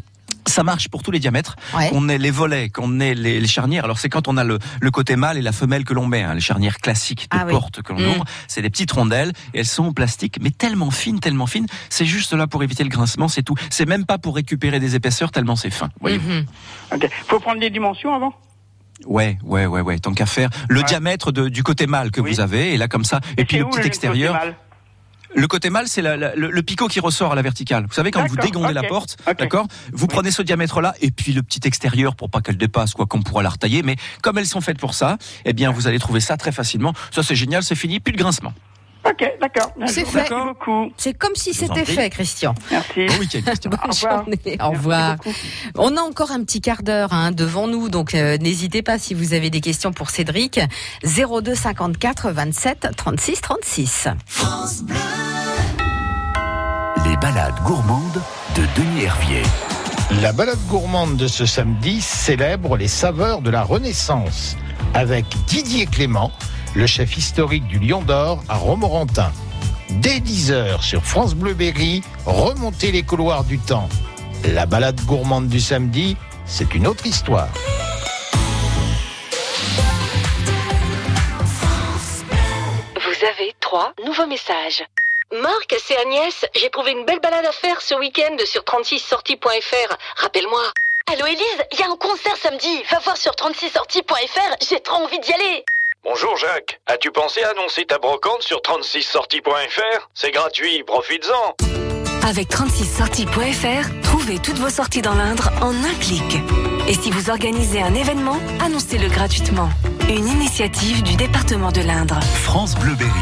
Ça 0.50 0.64
marche 0.64 0.90
pour 0.90 1.04
tous 1.04 1.12
les 1.12 1.20
diamètres. 1.20 1.56
Ouais. 1.76 1.90
On 1.94 2.10
ait 2.10 2.18
les 2.18 2.32
volets, 2.32 2.70
qu'on 2.70 3.00
ait 3.00 3.14
les, 3.16 3.40
les 3.40 3.48
charnières. 3.48 3.84
Alors 3.86 4.00
c'est 4.00 4.10
quand 4.10 4.28
on 4.28 4.36
a 4.38 4.44
le, 4.44 4.60
le 4.82 4.92
côté 4.92 5.16
mâle 5.16 5.38
et 5.38 5.42
la 5.42 5.52
femelle 5.52 5.86
que 5.86 5.94
l'on 5.94 6.08
met, 6.08 6.24
hein, 6.24 6.34
les 6.34 6.42
charnières 6.42 6.78
classiques 6.78 7.28
de 7.32 7.38
Ah 7.40 7.44
oui. 7.46 7.52
porte 7.52 7.82
que 7.82 7.94
l'on 7.94 8.00
Mm. 8.00 8.08
ouvre. 8.16 8.26
C'est 8.48 8.62
des 8.62 8.70
petites 8.70 8.92
rondelles 8.92 9.32
et 9.54 9.60
elles 9.60 9.66
sont 9.66 9.86
en 9.86 9.94
plastique, 9.94 10.38
mais 10.42 10.50
tellement 10.52 10.92
fines, 10.92 11.20
tellement 11.20 11.46
fines. 11.48 11.68
C'est 11.90 12.06
juste 12.06 12.34
là 12.34 12.48
pour 12.48 12.64
éviter 12.64 12.84
le 12.84 12.90
grincement, 12.90 13.28
c'est 13.28 13.44
tout. 13.44 13.56
C'est 13.70 13.88
même 13.88 14.06
pas 14.06 14.18
pour 14.18 14.36
récupérer 14.36 14.80
des 14.80 14.96
épaisseurs 14.96 15.32
tellement 15.32 15.56
c'est 15.56 15.70
fin. 15.70 15.90
voyez 16.02 16.20
Ok. 16.94 17.08
Faut 17.28 17.40
prendre 17.40 17.60
des 17.60 17.70
dimensions 17.70 18.14
avant? 18.14 18.34
Ouais, 19.06 19.38
ouais, 19.44 19.66
ouais, 19.66 19.82
ouais. 19.82 19.98
Tant 20.00 20.14
qu'à 20.14 20.26
faire, 20.26 20.50
le 20.68 20.84
diamètre 20.84 21.32
de- 21.32 21.48
du 21.48 21.64
côté 21.64 21.88
mâle 21.88 22.12
que 22.12 22.20
vous 22.20 22.40
avez, 22.42 22.74
et 22.74 22.78
là 22.78 22.88
comme 22.90 23.06
ça, 23.06 23.22
et, 23.38 23.46
puis 23.46 23.58
le 23.60 23.66
petit 23.66 23.80
le 23.80 23.86
extérieur. 23.86 24.34
côté 24.34 24.46
mâle? 24.48 24.56
Le 25.36 25.48
côté 25.48 25.70
mâle, 25.70 25.88
c'est 25.88 26.02
le, 26.02 26.34
le 26.36 26.62
picot 26.64 26.88
qui 26.88 27.00
ressort 27.00 27.32
à 27.32 27.36
la 27.36 27.42
verticale. 27.42 27.86
Vous 27.88 27.94
savez, 27.94 28.12
quand 28.12 28.26
vous 28.28 28.36
dégondez 28.36 28.74
la 28.74 28.84
porte, 28.84 29.18
d'accord 29.38 29.68
Vous 29.94 30.08
prenez 30.08 30.32
ce 30.32 30.42
diamètre-là 30.42 30.96
et 31.02 31.12
puis 31.12 31.34
le 31.34 31.44
petit 31.44 31.62
extérieur 31.66 32.16
pour 32.16 32.30
pas 32.30 32.42
qu'elle 32.42 32.58
dépasse, 32.58 32.94
quoi, 32.94 33.06
qu'on 33.06 33.22
pourra 33.22 33.44
la 33.44 33.50
retailler. 33.50 33.84
Mais 33.84 33.96
comme 34.22 34.38
elles 34.38 34.48
sont 34.48 34.62
faites 34.62 34.80
pour 34.80 34.94
ça, 34.94 35.18
eh 35.46 35.54
bien, 35.54 35.72
vous 35.72 35.88
allez 35.88 36.00
trouver 36.00 36.20
ça 36.20 36.38
très 36.38 36.52
facilement. 36.52 36.94
Ça, 37.12 37.24
c'est 37.24 37.36
génial, 37.36 37.64
c'est 37.64 37.76
fini, 37.76 38.00
plus 38.00 38.14
de 38.14 38.18
grincement. 38.18 38.54
Ok, 39.06 39.24
d'accord. 39.42 39.72
C'est 39.88 40.02
Merci 40.04 40.06
fait. 40.06 40.30
beaucoup. 40.30 40.92
C'est 40.98 41.14
comme 41.14 41.36
si 41.36 41.54
c'était 41.54 41.86
fait, 41.86 42.10
Christian. 42.10 42.54
Merci. 42.70 43.06
Bon 43.08 43.18
week-end, 43.20 43.40
Christian. 43.46 43.70
Bonne 43.82 43.94
journée. 43.94 44.58
Au 44.62 44.70
revoir. 44.72 45.16
On 45.78 45.96
a 45.96 46.02
encore 46.02 46.32
un 46.32 46.44
petit 46.44 46.60
quart 46.62 46.84
d'heure 46.84 47.14
hein, 47.14 47.32
devant 47.32 47.68
nous, 47.68 47.90
donc 47.90 48.14
euh, 48.14 48.38
n'hésitez 48.38 48.82
pas 48.82 49.00
si 49.00 49.14
vous 49.14 49.34
avez 49.34 49.50
des 49.50 49.62
questions 49.62 49.94
pour 49.94 50.10
Cédric. 50.10 50.60
02 51.04 51.56
54 51.56 52.32
27 52.32 52.88
36 52.98 53.42
36. 53.42 54.08
Les 57.06 57.16
balades 57.18 57.56
gourmandes 57.66 58.22
de 58.56 58.62
Denis 58.76 59.04
Hervier. 59.06 59.44
La 60.22 60.34
balade 60.34 60.60
gourmande 60.68 61.16
de 61.18 61.28
ce 61.28 61.46
samedi 61.46 62.02
célèbre 62.02 62.76
les 62.76 62.88
saveurs 62.88 63.42
de 63.42 63.50
la 63.50 63.64
Renaissance 63.64 64.58
avec 64.94 65.26
Didier 65.48 65.86
Clément, 65.86 66.32
le 66.76 66.88
chef 66.88 67.18
historique 67.18 67.68
du 67.68 67.80
Lion 67.80 68.02
d'Or 68.02 68.44
à 68.50 68.58
Romorantin. 68.58 69.32
Dès 69.90 70.20
10h 70.20 70.82
sur 70.82 71.04
France 71.04 71.34
Bleu 71.34 71.54
Berry, 71.54 72.02
remontez 72.26 72.92
les 72.92 73.04
couloirs 73.04 73.44
du 73.44 73.60
temps. 73.60 73.90
La 74.54 74.66
balade 74.66 75.00
gourmande 75.06 75.48
du 75.48 75.60
samedi, 75.60 76.16
c'est 76.46 76.74
une 76.76 76.88
autre 76.88 77.06
histoire. 77.06 77.50
3, 83.70 83.94
nouveau 84.04 84.26
message. 84.26 84.84
Marc, 85.32 85.76
c'est 85.78 85.96
Agnès. 85.98 86.44
J'ai 86.56 86.72
trouvé 86.72 86.92
une 86.92 87.06
belle 87.06 87.20
balade 87.20 87.46
à 87.46 87.52
faire 87.52 87.82
ce 87.82 87.94
week-end 87.94 88.36
sur 88.46 88.64
36sorties.fr. 88.64 89.96
Rappelle-moi. 90.16 90.64
Allô 91.14 91.28
Élise, 91.28 91.64
il 91.72 91.80
y 91.80 91.84
a 91.84 91.90
un 91.92 91.96
concert 91.96 92.36
samedi. 92.38 92.82
Va 92.90 92.98
voir 92.98 93.16
sur 93.16 93.34
36sorties.fr, 93.34 94.66
j'ai 94.68 94.80
trop 94.80 95.04
envie 95.04 95.20
d'y 95.20 95.34
aller. 95.34 95.66
Bonjour 96.04 96.38
Jacques, 96.38 96.80
as-tu 96.88 97.12
pensé 97.12 97.44
à 97.44 97.50
annoncer 97.50 97.84
ta 97.84 97.98
brocante 97.98 98.42
sur 98.42 98.62
36sorties.fr 98.62 100.10
C'est 100.14 100.32
gratuit, 100.32 100.84
profites-en 100.84 101.56
Avec 102.26 102.48
36sorties.fr, 102.50 104.02
trouvez 104.04 104.40
toutes 104.40 104.58
vos 104.60 104.70
sorties 104.70 105.02
dans 105.02 105.14
l'Indre 105.14 105.52
en 105.62 105.72
un 105.72 105.94
clic. 106.00 106.38
Et 106.88 106.94
si 106.94 107.12
vous 107.12 107.30
organisez 107.30 107.82
un 107.82 107.94
événement, 107.94 108.38
annoncez-le 108.62 109.10
gratuitement. 109.10 109.70
Une 110.08 110.28
initiative 110.28 111.04
du 111.04 111.18
département 111.18 111.72
de 111.72 111.82
l'Indre. 111.82 112.20
France 112.44 112.76
Bleu 112.76 112.96
Berry. 112.96 113.19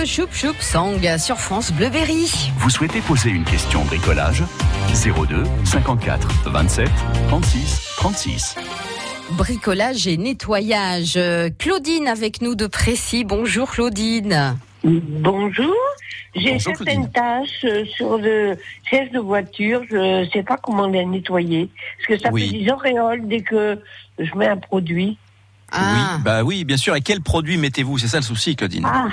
The 0.00 0.06
Choup 0.06 0.28
Choup 0.32 0.54
Song 0.60 0.98
sur 1.18 1.36
France 1.36 1.72
Bleu 1.72 1.90
Berry. 1.90 2.50
Vous 2.56 2.70
souhaitez 2.70 3.02
poser 3.02 3.28
une 3.28 3.44
question 3.44 3.84
bricolage? 3.84 4.42
02 4.94 5.44
54 5.64 6.26
27 6.46 6.88
36 7.28 7.94
36. 7.98 8.56
Bricolage 9.32 10.06
et 10.06 10.16
nettoyage. 10.16 11.18
Claudine 11.58 12.08
avec 12.08 12.40
nous 12.40 12.54
de 12.54 12.66
Précy. 12.66 13.24
Bonjour 13.24 13.70
Claudine. 13.70 14.56
Bonjour. 14.84 15.74
J'ai 16.34 16.52
Bonjour, 16.52 16.76
certaines 16.76 17.10
taches 17.10 17.64
euh, 17.64 17.84
sur 17.94 18.16
le 18.16 18.56
siège 18.88 19.10
de 19.10 19.18
voiture. 19.18 19.82
Je 19.90 20.22
ne 20.24 20.30
sais 20.30 20.42
pas 20.42 20.56
comment 20.56 20.86
les 20.86 21.04
nettoyer. 21.04 21.68
Parce 21.98 22.06
que 22.18 22.24
ça 22.24 22.32
Oui. 22.32 22.48
fait 22.48 22.58
des 22.64 22.70
auréoles 22.70 23.28
dès 23.28 23.42
que 23.42 23.78
je 24.18 24.34
mets 24.34 24.48
un 24.48 24.56
produit. 24.56 25.18
Ah. 25.72 26.14
Oui, 26.16 26.22
bah 26.24 26.42
oui, 26.42 26.64
bien 26.64 26.78
sûr. 26.78 26.96
Et 26.96 27.02
quel 27.02 27.20
produit 27.20 27.58
mettez-vous? 27.58 27.98
C'est 27.98 28.08
ça 28.08 28.16
le 28.16 28.24
souci, 28.24 28.56
Claudine. 28.56 28.86
Ah, 28.86 29.08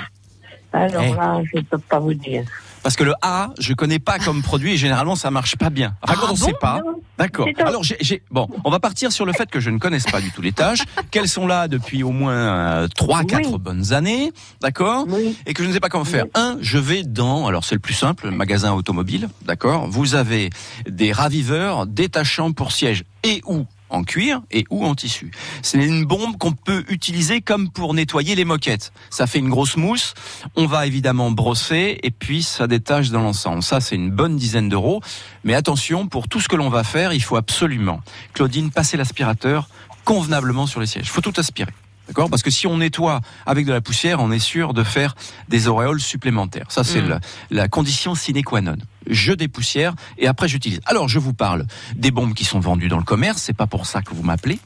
alors 0.72 1.02
Eh. 1.04 1.14
là, 1.14 1.40
je 1.52 1.58
ne 1.58 1.62
peux 1.62 1.78
pas 1.78 1.98
vous 1.98 2.14
dire. 2.14 2.44
Parce 2.82 2.94
que 2.94 3.02
le 3.04 3.12
A, 3.22 3.50
je 3.58 3.74
connais 3.74 3.98
pas 3.98 4.18
comme 4.20 4.40
produit 4.42 4.74
et 4.74 4.76
généralement 4.76 5.16
ça 5.16 5.30
marche 5.30 5.56
pas 5.56 5.68
bien. 5.68 5.94
Enfin, 6.00 6.14
quand 6.14 6.26
Ah 6.28 6.30
on 6.32 6.34
bon 6.34 6.46
sait 6.46 6.54
pas. 6.60 6.80
D'accord. 7.18 7.48
Alors 7.58 7.82
j'ai, 7.82 8.22
bon, 8.30 8.46
on 8.64 8.70
va 8.70 8.78
partir 8.78 9.10
sur 9.10 9.26
le 9.26 9.32
fait 9.32 9.50
que 9.50 9.58
je 9.58 9.68
ne 9.70 9.78
connaisse 9.78 10.04
pas 10.04 10.20
du 10.20 10.30
tout 10.30 10.40
les 10.40 10.52
tâches, 10.52 10.82
qu'elles 11.10 11.28
sont 11.28 11.46
là 11.48 11.66
depuis 11.66 12.04
au 12.04 12.12
moins 12.12 12.32
euh, 12.34 12.88
trois, 12.88 13.24
quatre 13.24 13.58
bonnes 13.58 13.92
années, 13.92 14.30
d'accord, 14.60 15.06
et 15.44 15.54
que 15.54 15.64
je 15.64 15.68
ne 15.68 15.72
sais 15.72 15.80
pas 15.80 15.88
comment 15.88 16.04
faire. 16.04 16.26
Un, 16.34 16.56
je 16.60 16.78
vais 16.78 17.02
dans, 17.02 17.48
alors 17.48 17.64
c'est 17.64 17.74
le 17.74 17.80
plus 17.80 17.94
simple, 17.94 18.26
le 18.26 18.30
magasin 18.36 18.72
automobile, 18.72 19.28
d'accord? 19.44 19.88
Vous 19.88 20.14
avez 20.14 20.50
des 20.88 21.10
raviveurs 21.10 21.86
détachants 21.86 22.52
pour 22.52 22.70
siège 22.70 23.02
et 23.24 23.42
ou 23.46 23.66
en 23.90 24.04
cuir 24.04 24.42
et 24.50 24.64
ou 24.70 24.84
en 24.84 24.94
tissu. 24.94 25.30
C'est 25.62 25.78
une 25.78 26.04
bombe 26.04 26.36
qu'on 26.38 26.52
peut 26.52 26.84
utiliser 26.88 27.40
comme 27.40 27.70
pour 27.70 27.94
nettoyer 27.94 28.34
les 28.34 28.44
moquettes. 28.44 28.92
Ça 29.10 29.26
fait 29.26 29.38
une 29.38 29.48
grosse 29.48 29.76
mousse. 29.76 30.14
On 30.56 30.66
va 30.66 30.86
évidemment 30.86 31.30
brosser 31.30 31.98
et 32.02 32.10
puis 32.10 32.42
ça 32.42 32.66
détache 32.66 33.10
dans 33.10 33.22
l'ensemble. 33.22 33.62
Ça, 33.62 33.80
c'est 33.80 33.96
une 33.96 34.10
bonne 34.10 34.36
dizaine 34.36 34.68
d'euros. 34.68 35.00
Mais 35.44 35.54
attention, 35.54 36.06
pour 36.06 36.28
tout 36.28 36.40
ce 36.40 36.48
que 36.48 36.56
l'on 36.56 36.68
va 36.68 36.84
faire, 36.84 37.12
il 37.12 37.22
faut 37.22 37.36
absolument, 37.36 38.00
Claudine, 38.32 38.70
passer 38.70 38.96
l'aspirateur 38.96 39.68
convenablement 40.04 40.66
sur 40.66 40.80
les 40.80 40.86
sièges. 40.86 41.10
Faut 41.10 41.20
tout 41.20 41.34
aspirer. 41.36 41.72
D'accord? 42.08 42.30
Parce 42.30 42.42
que 42.42 42.50
si 42.50 42.66
on 42.66 42.78
nettoie 42.78 43.20
avec 43.46 43.66
de 43.66 43.72
la 43.72 43.80
poussière, 43.80 44.20
on 44.20 44.32
est 44.32 44.38
sûr 44.38 44.74
de 44.74 44.82
faire 44.82 45.14
des 45.48 45.68
auréoles 45.68 46.00
supplémentaires. 46.00 46.66
Ça, 46.70 46.82
c'est 46.82 47.02
Mm. 47.02 47.08
la, 47.08 47.20
la 47.50 47.68
condition 47.68 48.14
sine 48.14 48.42
qua 48.42 48.60
non. 48.60 48.76
Je 49.08 49.32
dépoussière 49.32 49.94
et 50.18 50.26
après 50.26 50.48
j'utilise. 50.48 50.80
Alors, 50.86 51.08
je 51.08 51.18
vous 51.18 51.32
parle 51.34 51.66
des 51.94 52.10
bombes 52.10 52.34
qui 52.34 52.44
sont 52.44 52.60
vendues 52.60 52.88
dans 52.88 52.98
le 52.98 53.04
commerce. 53.04 53.42
C'est 53.42 53.52
pas 53.56 53.66
pour 53.66 53.86
ça 53.86 54.02
que 54.02 54.14
vous 54.14 54.22
m'appelez. 54.22 54.58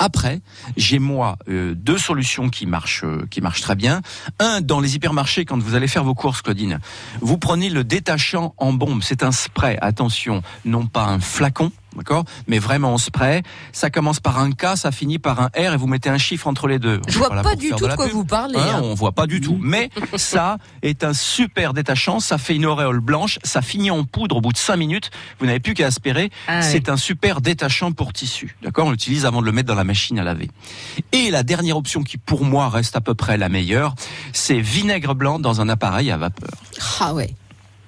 Après, 0.00 0.40
j'ai 0.76 0.98
moi 0.98 1.38
euh, 1.48 1.72
deux 1.76 1.98
solutions 1.98 2.48
qui 2.50 2.66
marchent, 2.66 3.04
euh, 3.04 3.26
qui 3.30 3.40
marchent 3.40 3.60
très 3.60 3.76
bien. 3.76 4.02
Un 4.40 4.60
dans 4.60 4.80
les 4.80 4.96
hypermarchés 4.96 5.44
quand 5.44 5.60
vous 5.62 5.76
allez 5.76 5.86
faire 5.86 6.02
vos 6.02 6.14
courses, 6.14 6.42
Claudine. 6.42 6.80
Vous 7.20 7.38
prenez 7.38 7.70
le 7.70 7.84
détachant 7.84 8.54
en 8.58 8.72
bombe. 8.72 9.02
C'est 9.04 9.22
un 9.22 9.30
spray. 9.30 9.78
Attention, 9.80 10.42
non 10.64 10.86
pas 10.86 11.04
un 11.04 11.20
flacon, 11.20 11.70
D'accord 11.96 12.24
Mais 12.48 12.58
vraiment 12.58 12.94
en 12.94 12.98
spray, 12.98 13.42
ça 13.72 13.90
commence 13.90 14.20
par 14.20 14.38
un 14.38 14.52
K, 14.52 14.76
ça 14.76 14.90
finit 14.90 15.18
par 15.18 15.40
un 15.40 15.46
R 15.56 15.74
et 15.74 15.76
vous 15.76 15.86
mettez 15.86 16.10
un 16.10 16.18
chiffre 16.18 16.46
entre 16.46 16.66
les 16.68 16.78
deux. 16.78 17.00
Je 17.08 17.18
On 17.18 17.20
vois 17.20 17.42
pas 17.42 17.54
du 17.54 17.70
tout 17.70 17.86
de 17.86 17.94
quoi 17.94 18.06
pub. 18.06 18.14
vous 18.14 18.24
parlez. 18.24 18.58
Hein, 18.58 18.76
hein. 18.76 18.80
on 18.82 18.94
voit 18.94 19.12
pas 19.12 19.26
du 19.26 19.40
tout. 19.40 19.58
Mais 19.62 19.90
ça 20.16 20.58
est 20.82 21.04
un 21.04 21.14
super 21.14 21.72
détachant, 21.72 22.20
ça 22.20 22.38
fait 22.38 22.56
une 22.56 22.66
auréole 22.66 23.00
blanche, 23.00 23.38
ça 23.44 23.62
finit 23.62 23.90
en 23.90 24.04
poudre 24.04 24.36
au 24.36 24.40
bout 24.40 24.52
de 24.52 24.58
5 24.58 24.76
minutes, 24.76 25.10
vous 25.38 25.46
n'avez 25.46 25.60
plus 25.60 25.74
qu'à 25.74 25.86
aspirer. 25.86 26.30
Ah 26.48 26.62
C'est 26.62 26.88
un 26.88 26.96
super 26.96 27.40
détachant 27.40 27.92
pour 27.92 28.12
tissu. 28.12 28.56
D'accord 28.62 28.86
On 28.86 28.90
l'utilise 28.90 29.26
avant 29.26 29.40
de 29.40 29.46
le 29.46 29.52
mettre 29.52 29.68
dans 29.68 29.74
la 29.74 29.84
machine 29.84 30.18
à 30.18 30.24
laver. 30.24 30.50
Et 31.12 31.30
la 31.30 31.42
dernière 31.42 31.76
option 31.76 32.02
qui 32.02 32.18
pour 32.18 32.44
moi 32.44 32.68
reste 32.68 32.96
à 32.96 33.00
peu 33.00 33.14
près 33.14 33.36
la 33.36 33.48
meilleure, 33.48 33.94
c'est 34.32 34.60
vinaigre 34.60 35.14
blanc 35.14 35.38
dans 35.38 35.60
un 35.60 35.68
appareil 35.68 36.10
à 36.10 36.16
vapeur. 36.16 36.50
Ah 37.00 37.14
ouais. 37.14 37.34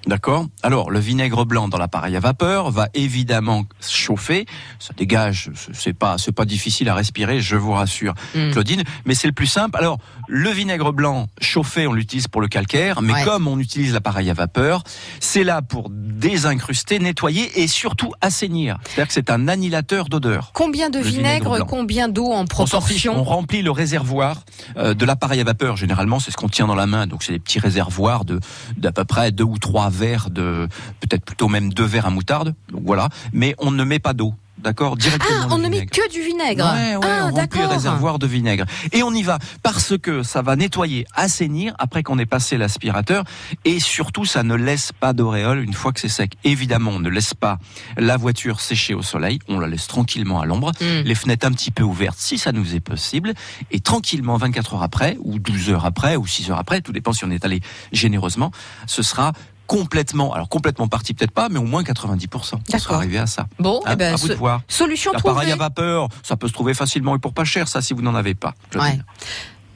D'accord 0.07 0.45
Alors, 0.63 0.89
le 0.89 0.99
vinaigre 0.99 1.45
blanc 1.45 1.67
dans 1.67 1.77
l'appareil 1.77 2.15
à 2.15 2.21
vapeur 2.21 2.71
va 2.71 2.87
évidemment 2.93 3.65
chauffer. 3.85 4.45
Ça 4.79 4.93
dégage, 4.97 5.51
c'est 5.73 5.91
pas, 5.93 6.17
c'est 6.17 6.31
pas 6.31 6.45
difficile 6.45 6.87
à 6.87 6.95
respirer, 6.95 7.41
je 7.41 7.57
vous 7.57 7.73
rassure, 7.73 8.13
Mm. 8.33 8.51
Claudine. 8.51 8.83
Mais 9.05 9.13
c'est 9.15 9.27
le 9.27 9.33
plus 9.33 9.47
simple. 9.47 9.77
Alors, 9.77 9.97
le 10.29 10.49
vinaigre 10.49 10.93
blanc 10.93 11.27
chauffé, 11.41 11.87
on 11.87 11.93
l'utilise 11.93 12.27
pour 12.29 12.39
le 12.41 12.47
calcaire, 12.47 13.01
mais 13.01 13.13
Ouais. 13.13 13.23
comme 13.25 13.47
on 13.47 13.59
utilise 13.59 13.93
l'appareil 13.93 14.29
à 14.29 14.33
vapeur, 14.33 14.83
c'est 15.19 15.43
là 15.43 15.61
pour 15.61 15.89
désincruster, 15.91 16.99
nettoyer 16.99 17.61
et 17.61 17.67
surtout 17.67 18.13
assainir. 18.21 18.77
C'est-à-dire 18.85 19.07
que 19.07 19.13
c'est 19.13 19.29
un 19.29 19.47
annihilateur 19.47 20.05
d'odeur. 20.09 20.51
Combien 20.53 20.89
de 20.89 20.99
vinaigre 20.99 21.65
combien 21.65 22.07
d'eau 22.09 22.31
en 22.31 22.41
On 22.41 22.45
fiche, 22.45 22.49
on 22.49 22.65
proportion 22.65 23.23
remplit 23.23 23.61
le 23.61 23.71
réservoir 23.71 24.43
euh, 24.77 24.93
de 24.93 25.05
l'appareil 25.05 25.41
à 25.41 25.43
vapeur. 25.43 25.75
Généralement, 25.77 26.19
c'est 26.19 26.31
ce 26.31 26.37
qu'on 26.37 26.49
tient 26.49 26.67
dans 26.67 26.75
la 26.75 26.87
main. 26.87 27.07
Donc, 27.07 27.23
c'est 27.23 27.33
des 27.33 27.39
petits 27.39 27.59
réservoirs 27.59 28.25
de 28.25 28.39
d'à 28.77 28.91
peu 28.91 29.03
près 29.05 29.31
deux 29.31 29.43
ou 29.43 29.57
trois 29.57 29.89
verres 29.97 30.29
de, 30.29 30.67
peut-être 30.99 31.25
plutôt 31.25 31.47
même 31.47 31.73
deux 31.73 31.85
verres 31.85 32.05
à 32.05 32.11
moutarde. 32.11 32.53
Donc 32.71 32.83
voilà. 32.85 33.09
Mais 33.33 33.55
on 33.57 33.71
ne 33.71 33.83
met 33.83 33.99
pas 33.99 34.13
d'eau. 34.13 34.33
D'accord 34.57 34.97
Directement. 34.97 35.37
Ah, 35.43 35.47
on 35.51 35.59
ne 35.59 35.69
met 35.69 35.85
que 35.85 36.11
du 36.11 36.19
vinaigre. 36.19 36.65
Ouais, 36.65 36.95
ouais, 36.95 37.01
ah, 37.07 37.25
on 37.31 37.35
remplit 37.35 37.59
le 37.59 37.65
d'accord. 37.65 37.69
réservoir 37.69 38.17
de 38.17 38.25
vinaigre. 38.25 38.65
Et 38.91 39.03
on 39.03 39.13
y 39.13 39.21
va 39.21 39.37
parce 39.61 39.93
que 39.99 40.23
ça 40.23 40.41
va 40.41 40.55
nettoyer, 40.55 41.05
assainir 41.13 41.75
après 41.77 42.01
qu'on 42.01 42.17
ait 42.17 42.25
passé 42.25 42.57
l'aspirateur 42.57 43.23
et 43.65 43.79
surtout 43.79 44.25
ça 44.25 44.41
ne 44.41 44.55
laisse 44.55 44.93
pas 44.99 45.13
d'auréole 45.13 45.59
une 45.63 45.73
fois 45.73 45.93
que 45.93 45.99
c'est 45.99 46.09
sec. 46.09 46.33
Évidemment, 46.43 46.89
on 46.95 46.99
ne 46.99 47.09
laisse 47.09 47.35
pas 47.35 47.59
la 47.97 48.17
voiture 48.17 48.59
sécher 48.59 48.95
au 48.95 49.03
soleil, 49.03 49.37
on 49.47 49.59
la 49.59 49.67
laisse 49.67 49.85
tranquillement 49.85 50.41
à 50.41 50.47
l'ombre, 50.47 50.71
Mm. 50.81 51.01
les 51.05 51.15
fenêtres 51.15 51.45
un 51.45 51.51
petit 51.51 51.69
peu 51.69 51.83
ouvertes 51.83 52.17
si 52.17 52.39
ça 52.39 52.51
nous 52.51 52.73
est 52.73 52.79
possible 52.79 53.35
et 53.69 53.79
tranquillement 53.79 54.37
24 54.37 54.73
heures 54.73 54.83
après 54.83 55.17
ou 55.21 55.37
12 55.37 55.69
heures 55.69 55.85
après 55.85 56.15
ou 56.15 56.25
6 56.25 56.49
heures 56.49 56.57
après, 56.57 56.81
tout 56.81 56.91
dépend 56.91 57.13
si 57.13 57.25
on 57.25 57.29
est 57.29 57.45
allé 57.45 57.61
généreusement, 57.91 58.51
ce 58.87 59.03
sera 59.03 59.33
complètement, 59.67 60.33
alors 60.33 60.49
complètement 60.49 60.87
parti 60.87 61.13
peut-être 61.13 61.31
pas, 61.31 61.49
mais 61.49 61.59
au 61.59 61.63
moins 61.63 61.83
90%. 61.83 62.55
On 62.73 62.79
sera 62.79 62.95
arrivé 62.95 63.17
à 63.19 63.27
ça. 63.27 63.47
Bon, 63.59 63.81
Hein, 63.85 63.91
eh 63.93 63.95
ben, 63.95 64.13
à 64.13 64.15
vous 64.17 64.27
de 64.29 64.33
voir. 64.33 64.61
solution 64.67 65.11
L'appareil 65.13 65.51
à 65.51 65.55
vapeur, 65.55 66.07
ça 66.23 66.35
peut 66.37 66.47
se 66.47 66.53
trouver 66.53 66.73
facilement 66.73 67.15
et 67.15 67.19
pour 67.19 67.33
pas 67.33 67.43
cher, 67.43 67.67
ça, 67.67 67.81
si 67.81 67.93
vous 67.93 68.01
n'en 68.01 68.15
avez 68.15 68.33
pas. 68.33 68.53
Claudine. 68.71 68.91
Ouais. 68.91 68.99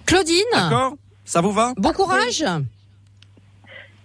Claudine. 0.06 0.44
D'accord? 0.54 0.94
Ça 1.26 1.42
vous 1.42 1.52
va? 1.52 1.74
Bon 1.78 1.92
courage. 1.94 2.44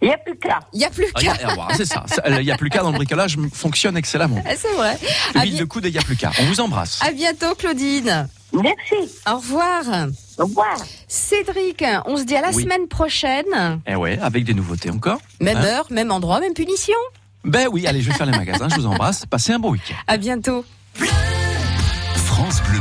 Il 0.03 0.09
n'y 0.09 0.15
a 0.15 0.19
plus 0.19 0.37
qu'à. 0.39 0.61
Il 0.73 0.79
n'y 0.79 0.85
a 0.85 0.91
plus 0.91 1.07
Ah, 1.15 1.21
qu'à. 1.21 1.55
voilà, 1.55 1.75
C'est 1.75 1.87
ça. 1.87 2.05
Il 2.29 2.45
n'y 2.45 2.51
a 2.51 2.57
plus 2.57 2.69
qu'à 2.71 2.81
dans 2.83 2.91
le 2.91 2.97
bricolage, 2.97 3.37
fonctionne 3.53 3.97
excellemment. 3.97 4.43
Ah, 4.47 4.51
C'est 4.57 4.73
vrai. 4.75 4.99
Vide 5.43 5.55
bi- 5.55 5.59
de 5.59 5.65
coude 5.65 5.87
et 5.87 5.89
il 5.89 5.93
n'y 5.93 5.99
a 5.99 6.03
plus 6.03 6.17
qu'à. 6.17 6.31
On 6.41 6.45
vous 6.45 6.61
embrasse. 6.61 7.01
à 7.03 7.11
bientôt, 7.13 7.55
Claudine. 7.57 8.29
Merci. 8.53 9.11
Au 9.31 9.37
revoir. 9.37 9.83
Au 10.39 10.45
revoir. 10.45 10.77
Cédric, 11.09 11.83
on 12.07 12.17
se 12.17 12.25
dit 12.25 12.37
à 12.37 12.43
la 12.43 12.51
Oui. 12.51 12.63
semaine 12.65 12.89
prochaine. 12.89 13.81
Eh 13.87 13.97
ouais, 13.97 14.19
avec 14.21 14.45
des 14.45 14.55
nouveautés 14.55 14.91
encore. 14.91 15.19
Même 15.41 15.57
Hein 15.57 15.65
heure, 15.65 15.87
même 15.91 16.11
endroit, 16.13 16.41
même 16.41 16.55
punition. 16.55 16.95
Ben 17.45 17.69
oui, 17.71 17.87
allez, 17.87 18.03
je 18.03 18.11
vais 18.11 18.17
faire 18.17 18.27
les 18.27 18.37
magasins. 18.37 18.69
Je 18.69 18.77
vous 18.77 18.87
embrasse. 18.87 19.25
Passez 19.27 19.53
un 19.53 19.59
bon 19.59 19.71
week-end. 19.73 19.95
À 20.07 20.17
bientôt. 20.17 20.65
France 22.15 22.63
Bleu 22.69 22.81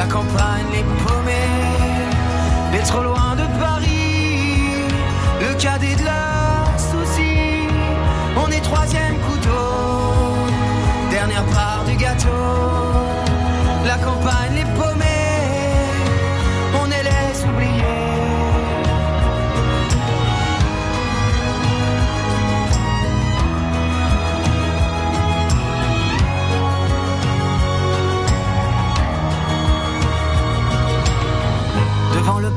la 0.00 0.06
campagne, 0.06 0.64
les 0.72 0.84
paumés, 1.04 1.34
les 2.72 2.84
trop 2.90 3.02
loin 3.02 3.36
de 3.36 3.46
Paris, 3.60 4.86
le 5.42 5.54
cadet 5.62 5.94
de 5.94 6.04
leurs 6.04 6.19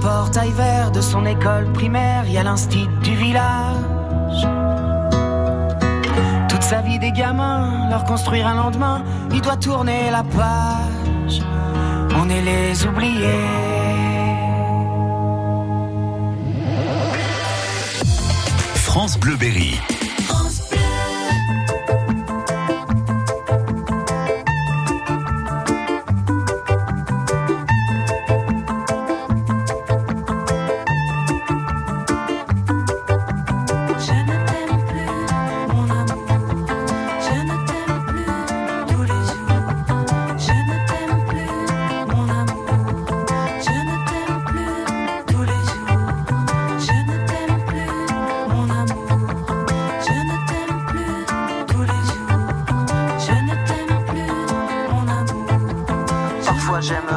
portail 0.04 0.51
vert 0.51 0.91
de 0.91 0.99
son 0.99 1.26
école 1.26 1.72
primaire, 1.72 2.24
il 2.28 2.34
y 2.34 2.38
a 2.38 2.43
l'instit 2.43 2.88
du 3.01 3.16
village. 3.16 4.47
Toute 6.49 6.62
sa 6.62 6.82
vie 6.82 6.99
des 6.99 7.12
gamins, 7.12 7.89
leur 7.89 8.04
construire 8.04 8.47
un 8.47 8.56
lendemain, 8.56 9.04
il 9.32 9.41
doit 9.41 9.56
tourner 9.56 10.12
la 10.12 10.24
page. 10.24 11.41
On 12.18 12.30
est 12.30 12.41
les 12.41 12.86
oubliés. 12.86 13.47
France 18.76 19.18
Bleu 19.18 19.38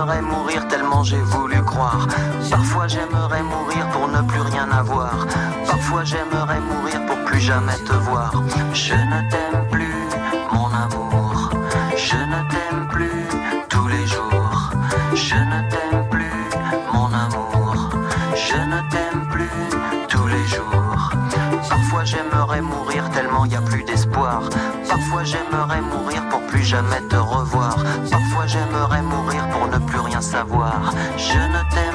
j'aimerais 0.06 0.22
mourir 0.22 0.68
tellement 0.68 1.02
j'ai 1.02 1.20
voulu 1.20 1.60
croire. 1.62 2.06
Parfois 2.48 2.86
j'aimerais 2.86 3.42
mourir 3.42 3.88
pour 3.92 4.06
ne 4.06 4.22
plus 4.22 4.40
rien 4.40 4.70
avoir. 4.70 5.26
Parfois 5.66 6.04
j'aimerais 6.04 6.60
mourir 6.60 7.04
pour 7.06 7.18
plus 7.24 7.40
jamais 7.40 7.76
te 7.84 7.92
voir. 7.92 8.30
Je 8.72 8.94
ne 8.94 9.30
t'aime 9.30 9.66
plus, 9.68 10.04
mon 10.52 10.66
amour. 10.66 11.50
Je 11.96 12.16
ne 12.16 12.40
t'aime 12.50 12.86
plus 12.88 13.26
tous 13.68 13.88
les 13.88 14.06
jours. 14.06 14.70
Je 15.14 15.34
ne 15.34 15.70
t'aime 15.70 16.08
plus, 16.08 16.44
mon 16.92 17.06
amour. 17.06 17.90
Je 18.36 18.58
ne 18.58 18.80
t'aime 18.90 19.26
plus 19.28 19.50
tous 20.08 20.26
les 20.28 20.46
jours. 20.46 21.10
Parfois 21.68 22.04
j'aimerais 22.04 22.60
mourir 22.60 23.10
tellement 23.10 23.44
y 23.44 23.56
a 23.56 23.60
plus 23.60 23.82
d'espoir. 23.82 24.42
Parfois 24.88 25.24
j'aimerais 25.24 25.80
mourir 25.80 26.28
pour 26.28 26.42
plus 26.46 26.62
jamais 26.62 27.00
te 27.08 27.16
revoir. 27.16 27.76
Parfois 28.10 28.46
j'aimerais 28.46 29.02
mourir 29.02 29.25
savoir. 30.26 30.92
Je 31.16 31.38
ne 31.54 31.62
amour. 31.70 31.85